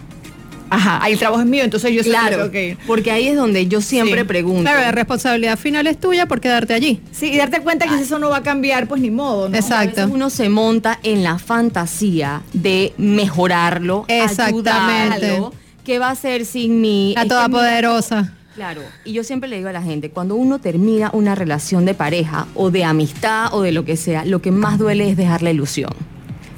[0.70, 2.78] Ajá, ahí el trabajo es mío, entonces yo Claro, tengo que ir.
[2.86, 4.26] porque ahí es donde yo siempre Sí.
[4.26, 4.62] pregunto.
[4.62, 7.00] Claro, la responsabilidad final es tuya por quedarte allí.
[7.12, 9.56] Sí, y darte cuenta que si eso no va a cambiar, pues ni modo, ¿no?
[9.56, 10.00] Exacto.
[10.00, 15.26] A veces uno se monta en la fantasía de mejorarlo, Exactamente.
[15.26, 15.52] ayudarlo.
[15.84, 17.12] ¿Qué va a hacer sin mí?
[17.14, 18.32] La Es que todopoderosa.
[18.56, 21.92] Claro, y yo siempre le digo a la gente, cuando uno termina una relación de
[21.92, 25.42] pareja o de amistad o de lo que sea, lo que más duele es dejar
[25.42, 25.90] la ilusión.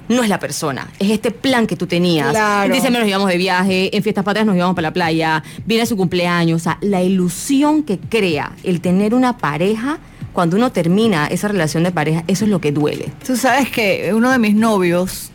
[0.08, 2.30] No es la persona, es este plan que tú tenías.
[2.30, 2.66] Claro.
[2.66, 5.86] En diciembre nos íbamos de viaje, en fiestas patrias nos íbamos para la playa, viene
[5.86, 6.62] su cumpleaños.
[6.62, 9.98] O sea, la ilusión que crea el tener una pareja,
[10.32, 13.12] cuando uno termina esa relación de pareja, eso es lo que duele.
[13.26, 15.30] Tú sabes que uno de mis novios,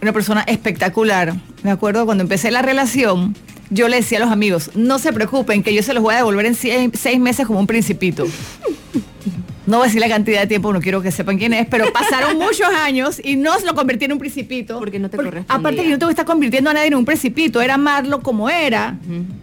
[0.00, 3.36] una persona espectacular, me acuerdo cuando empecé la relación,
[3.70, 6.18] yo le decía a los amigos, no se preocupen, que yo se los voy a
[6.18, 8.26] devolver en seis, seis meses como un principito.
[9.68, 11.92] No voy a decir la cantidad de tiempo, no quiero que sepan quién es, pero
[11.92, 14.78] pasaron muchos años y no se lo convertí en un principito.
[14.78, 15.54] Porque no te correspondía.
[15.54, 18.92] Aparte que no que estar convirtiendo a nadie en un principito, era amarlo como era.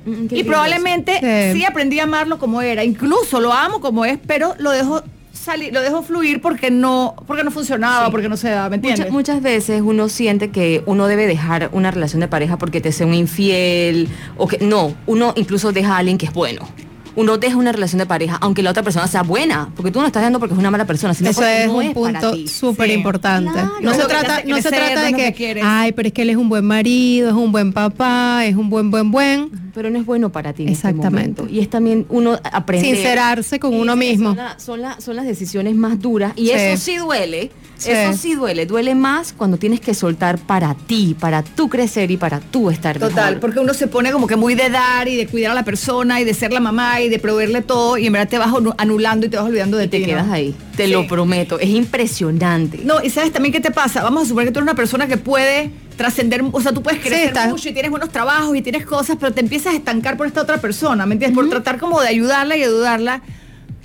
[0.05, 1.59] Mm, qué Y probablemente Sí.
[1.59, 1.65] sí.
[1.65, 2.83] aprendí a amarlo como era.
[2.83, 7.43] Incluso lo amo como es, pero lo dejo salir, lo dejo fluir porque no, porque
[7.43, 8.11] no funcionaba, Sí.
[8.11, 9.11] porque no se daba, ¿me entiendes?
[9.11, 12.91] Muchas, muchas veces uno siente que uno debe dejar una relación de pareja porque te
[12.91, 16.67] sea un infiel o que no, uno incluso deja a alguien que es bueno.
[17.15, 20.07] Uno deja una relación de pareja aunque la otra persona sea buena, porque tú no
[20.07, 22.31] estás dando porque es una mala persona, sino Eso porque es no un para punto
[22.33, 22.47] ti.
[22.47, 22.93] súper Sí.
[22.93, 23.51] importante.
[23.51, 23.71] Claro.
[23.81, 26.35] No, Es se trata, se trata de es que, ay, pero es que él es
[26.37, 29.64] un buen marido, es un buen papá, es un buen, buen, buen.
[29.75, 31.41] Pero no es bueno para ti en este Exactamente.
[31.43, 31.53] momento.
[31.53, 32.95] Y es también uno aprender.
[32.95, 34.29] Sincerarse con uno mismo.
[34.29, 36.33] Son, la- son la- son las decisiones más duras.
[36.35, 36.51] Y Sí.
[36.53, 37.51] eso sí duele.
[37.77, 37.91] Sí.
[37.91, 38.65] Eso sí duele.
[38.65, 42.97] Duele más cuando tienes que soltar para ti, para tú crecer y para tú estar
[42.97, 43.39] Total, mejor.
[43.41, 46.21] porque uno se pone como que muy de dar y de cuidar a la persona
[46.21, 48.73] y de ser la mamá y de proveerle todo y en verdad te vas anu-
[48.77, 50.03] anulando y te vas olvidando de y te ti.
[50.03, 50.07] ¿no?
[50.09, 50.55] quedas ahí.
[50.77, 50.91] Te Sí.
[50.93, 51.59] lo prometo.
[51.59, 52.79] Es impresionante.
[52.85, 54.03] No, y sabes también qué te pasa.
[54.03, 56.99] Vamos a suponer que tú eres una persona que puede trascender, o sea, tú puedes
[56.99, 57.47] crecer está.
[57.47, 60.41] mucho y tienes buenos trabajos y tienes cosas, pero te empiezas a estancar por esta
[60.41, 61.35] otra persona, ¿me entiendes?
[61.35, 63.21] Por tratar como de ayudarla y ayudarla.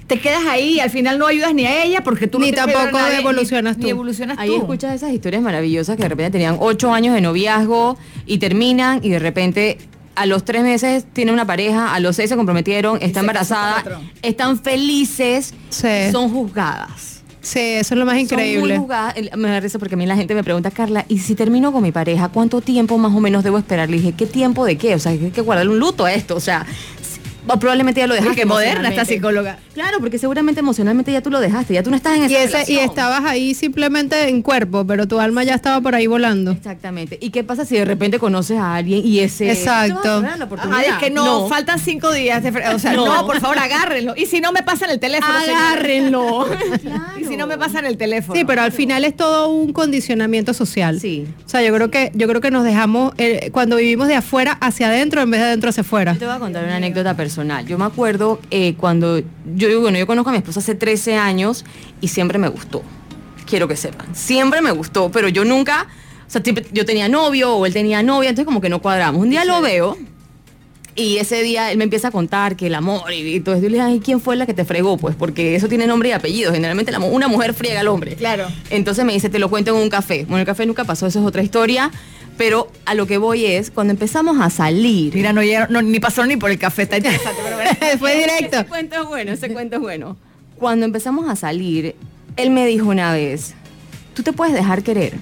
[0.07, 2.51] Te quedas ahí y al final no ayudas ni a ella porque tú no Ni
[2.51, 3.87] a tampoco nadie, evolucionas ni, tú.
[3.87, 4.57] Ni evolucionas Ahí tú.
[4.57, 7.97] escuchas esas historias maravillosas que de repente tenían ocho años de noviazgo
[8.27, 9.79] y terminan y de repente
[10.17, 13.85] a los tres meses tienen una pareja, a los seis se comprometieron, está embarazada,
[14.23, 16.11] están felices, Sí.
[16.11, 17.10] son juzgadas.
[17.43, 18.79] Sí, eso es lo más Son increíble.
[18.79, 18.89] muy
[19.37, 21.83] Me da risa porque a mí la gente me pregunta, Carla, ¿y si termino con
[21.83, 23.89] mi pareja, cuánto tiempo más o menos debo esperar?
[23.89, 24.95] Le dije, ¿qué tiempo de qué?
[24.95, 26.37] O sea, hay que guardarle un luto a esto.
[26.37, 26.67] O sea,
[27.53, 28.37] o probablemente ya lo dejaste.
[28.37, 29.59] qué moderna esta psicóloga.
[29.75, 32.37] Claro, porque seguramente emocionalmente ya tú lo dejaste, ya tú no estás en esa Y,
[32.37, 32.85] ese, y relación.
[32.91, 36.53] estabas ahí simplemente en cuerpo, pero tu alma ya estaba por ahí volando.
[36.53, 37.19] Exactamente.
[37.21, 39.51] ¿Y qué pasa si de repente conoces a alguien y ese...
[39.51, 40.01] Exacto.
[40.03, 40.81] ¿Te vas a dar la oportunidad?
[40.81, 42.43] Ah, es que no, faltan cinco días.
[42.43, 43.07] de o sea, no.
[43.07, 43.27] No.
[43.27, 44.15] por favor, agárrenlo.
[44.17, 45.33] Y si no me pasan el teléfono.
[45.39, 46.47] Agárrenlo.
[47.21, 48.39] Y si no me pasan el teléfono.
[48.39, 51.01] Sí, pero al final es todo un condicionamiento social.
[51.01, 51.27] Sí.
[51.45, 54.53] O sea, yo creo que yo creo que nos dejamos eh, cuando vivimos de afuera
[54.61, 56.15] hacia adentro en vez de adentro hacia afuera.
[56.15, 57.40] Yo te voy a contar una anécdota personal.
[57.67, 59.21] Yo me acuerdo eh, cuando
[59.55, 61.65] yo bueno, yo conozco a mi esposa hace 13 años
[62.01, 62.83] y siempre me gustó.
[63.47, 64.15] Quiero que sepan.
[64.15, 65.87] Siempre me gustó, pero yo nunca,
[66.27, 69.23] o sea, yo tenía novio o él tenía novia, entonces como que no cuadramos.
[69.23, 69.97] Un día lo veo
[70.95, 73.63] y ese día él me empieza a contar que el amor y, y todo eso.
[73.65, 74.99] Yo le dije, ay, ¿quién fue la que te fregó?
[74.99, 76.53] Pues porque eso tiene nombre y apellido.
[76.53, 78.17] Generalmente la una mujer friega al hombre.
[78.17, 78.47] Claro.
[78.71, 80.25] Entonces me dice, te lo cuento en un café.
[80.25, 81.91] Bueno, el café nunca pasó, eso es otra historia.
[82.41, 86.01] Pero a lo que voy es, cuando empezamos a salir, Mira, no, llegaron- no, ni
[86.01, 86.85] pasaron ni por el café.
[86.85, 87.39] Está interesante.
[87.45, 87.71] pero bueno.
[87.99, 88.57] Fue directo.
[88.61, 90.17] Ese cuento es bueno, ese cuento es bueno.
[90.57, 91.95] Cuando empezamos a salir,
[92.39, 93.53] él me dijo una vez,
[94.15, 95.19] tú te puedes dejar querer.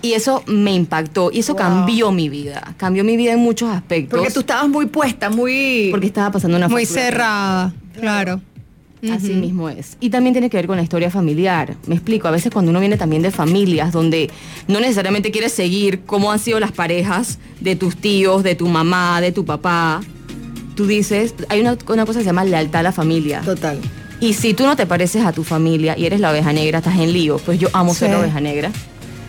[0.00, 1.62] Y eso me impactó y eso Wow.
[1.62, 2.74] cambió mi vida.
[2.76, 4.16] Cambió mi vida en muchos aspectos.
[4.20, 5.88] Porque tú estabas muy puesta, muy...
[5.90, 8.40] porque estaba pasando una Muy cerrada, claro.
[9.12, 9.96] Así mismo es.
[10.00, 11.76] Y también tiene que ver con la historia familiar.
[11.86, 14.30] Me explico, a veces cuando uno viene también de familias donde
[14.66, 19.20] no necesariamente quieres seguir cómo han sido las parejas de tus tíos, de tu mamá,
[19.20, 20.00] de tu papá,
[20.74, 23.40] tú dices, hay una, una cosa que se llama lealtad a la familia.
[23.42, 23.78] Total.
[24.20, 26.98] Y si tú no te pareces a tu familia y eres la oveja negra, estás
[26.98, 27.38] en lío.
[27.38, 28.12] Pues yo amo ser Sí.
[28.14, 28.72] la oveja negra.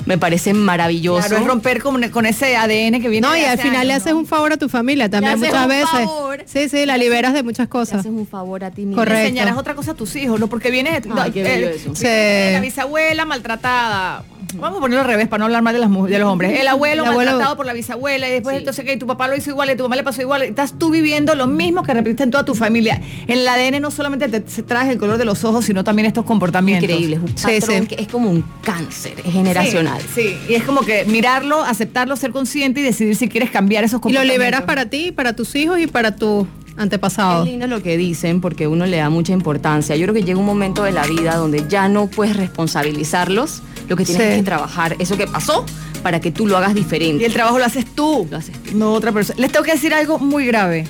[0.06, 1.28] Me parece maravilloso.
[1.28, 3.94] Claro, es romper con, con ese ADN que viene No, de y al final le
[3.94, 4.20] haces ¿no?
[4.20, 5.90] un favor a tu familia también haces muchas un veces.
[5.90, 6.44] favor.
[6.46, 8.00] Sí, sí, la liberas de muchas cosas.
[8.00, 8.96] haces un favor a ti mismo.
[8.96, 9.20] Correcto.
[9.22, 10.48] Le enseñarás otra cosa a tus hijos, ¿no?
[10.48, 11.92] Porque viene no, Ay, qué bello eh, eso.
[11.94, 12.54] viene Sí.
[12.54, 14.24] la bisabuela maltratada.
[14.56, 16.60] Vamos a ponerlo al revés para no hablar mal de, las, de los hombres.
[16.60, 18.60] El abuelo El abuelo- maltratado por la bisabuela y después Sí.
[18.60, 20.42] entonces que tu papá lo hizo igual y tu mamá le pasó igual.
[20.42, 23.02] Estás tú viviendo lo mismo que repetiste en toda tu familia.
[23.28, 26.08] En el ADN no solamente te, se trae el color de los ojos, sino también
[26.08, 26.90] estos comportamientos.
[26.90, 27.88] Increíble, es un Sí, patrón sí.
[27.96, 30.02] que es como un cáncer, es generacional.
[30.16, 33.84] Sí, sí, y es como que mirarlo, aceptarlo, ser consciente y decidir si quieres cambiar
[33.84, 34.38] esos Y lo comportamientos.
[34.40, 37.46] liberas para ti, para tus hijos y para tus antepasados.
[37.46, 39.96] Es lindo lo que dicen porque uno le da mucha importancia.
[39.96, 43.62] Yo creo que llega un momento de la vida donde ya no puedes responsabilizarlos.
[43.90, 44.32] Lo que tienes Sí.
[44.32, 45.66] es que trabajar eso que pasó
[46.04, 47.24] para que tú lo hagas diferente.
[47.24, 48.28] Y el trabajo lo haces tú.
[48.30, 48.78] Lo haces tú.
[48.78, 49.40] No otra persona.
[49.40, 50.88] Les tengo que decir algo muy grave.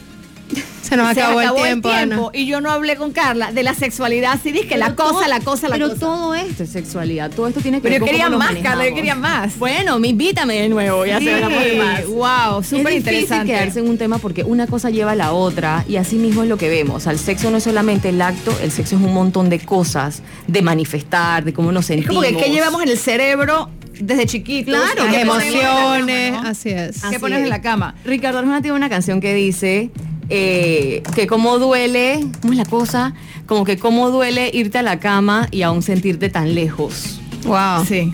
[0.81, 2.19] Se nos Se acabó, el tiempo, Ana.
[2.33, 4.39] y yo no hablé con Carla de la sexualidad.
[4.41, 5.99] Sí, dije la cosa, la cosa, la pero cosa.
[5.99, 8.89] todo esto es sexualidad, todo esto tiene que Pero ver yo con quería más, Carla,
[8.89, 9.57] yo quería más.
[9.59, 12.05] Bueno, me invítame de nuevo, ya se hablamos de más.
[12.07, 13.45] Wow, súper es interesante.
[13.51, 16.49] quedarse en un tema porque una cosa lleva a la otra y así mismo es
[16.49, 17.05] lo que vemos.
[17.05, 20.61] Al sexo no es solamente el acto, el sexo es un montón de cosas, de
[20.63, 22.15] manifestar, de cómo nos Es sentimos.
[22.15, 23.69] como que ¿qué llevamos en el cerebro
[23.99, 24.73] desde chiquitos.
[24.73, 26.49] Claro, ¿Qué Las ponemos en la emociones, cama, no?
[26.49, 27.01] así es.
[27.01, 27.43] ¿Qué Así pones es.
[27.43, 27.95] en la cama?
[28.05, 29.89] Ricardo Arjona tiene una canción que dice
[30.29, 33.13] eh, que cómo duele, ¿cómo es la cosa?
[33.45, 37.19] Como que cómo duele irte a la cama y aún sentirte tan lejos.
[37.45, 37.85] Wow.
[37.87, 38.11] Sí.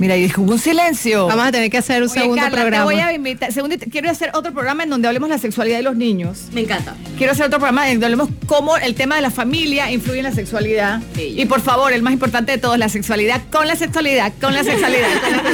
[0.00, 1.26] Mira, y hubo un silencio.
[1.28, 2.88] Vamos a tener que hacer un Oye, segundo Carla, programa.
[2.88, 3.52] Te voy a invitar.
[3.52, 6.46] segundo, quiero hacer otro programa en donde hablemos de la sexualidad de los niños.
[6.52, 6.96] Me encanta.
[7.18, 10.24] Quiero hacer otro programa en donde hablemos cómo el tema de la familia influye en
[10.24, 11.02] la sexualidad.
[11.16, 14.64] Y por favor, el más importante de todos, la sexualidad con la sexualidad, con la
[14.64, 15.08] sexualidad,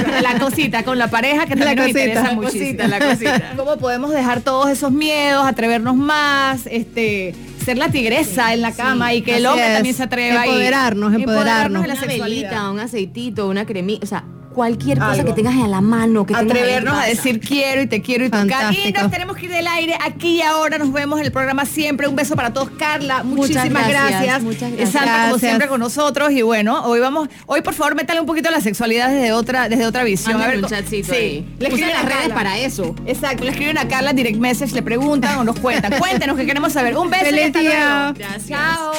[0.04, 2.64] con la, la cosita, con la pareja, que La también nos cosita, interesa la muchísimo.
[2.64, 3.52] cosita, la cosita.
[3.56, 7.34] Cómo podemos dejar todos esos miedos, atrevernos más, este
[7.64, 9.74] ser la tigresa en la cama y que el hombre es.
[9.74, 10.46] también se atreva.
[10.46, 11.82] y- Empoderarnos, empoderarnos.
[11.82, 12.50] de la una sexualidad.
[12.50, 14.22] velita, un aceitito, una cremita, o sea,
[14.56, 15.26] cualquier cosa Algo.
[15.26, 18.30] que tengas a la mano, que en atrevernos a decir quiero y te quiero y
[18.30, 18.72] tocar.
[18.74, 20.78] Y nos tenemos que ir del aire aquí y ahora.
[20.78, 22.08] Nos vemos en el programa siempre.
[22.08, 22.70] Un beso para todos.
[22.78, 24.42] Carla, muchísimas Muchas gracias, gracias.
[24.42, 24.92] muchas Es gracias.
[24.92, 26.32] Santa, como siempre, con nosotros.
[26.32, 29.86] Y bueno, hoy vamos, hoy por favor, métale un poquito la sexualidad desde otra, desde
[29.86, 30.32] otra visión.
[30.38, 31.18] Mándame un co- chatcito sí.
[31.18, 31.56] ahí.
[31.58, 32.94] Le escriben las a redes para eso.
[33.06, 35.92] Exacto, le escriben a Carla en direct message, le preguntan o nos cuentan.
[36.00, 36.96] Cuéntenos que queremos saber.
[36.96, 37.88] Un beso y Feliz hasta día.
[38.14, 38.18] luego.
[38.18, 38.48] Gracias.
[38.48, 38.92] Chao.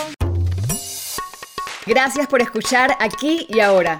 [1.86, 4.00] Gracias por escuchar aquí y ahora.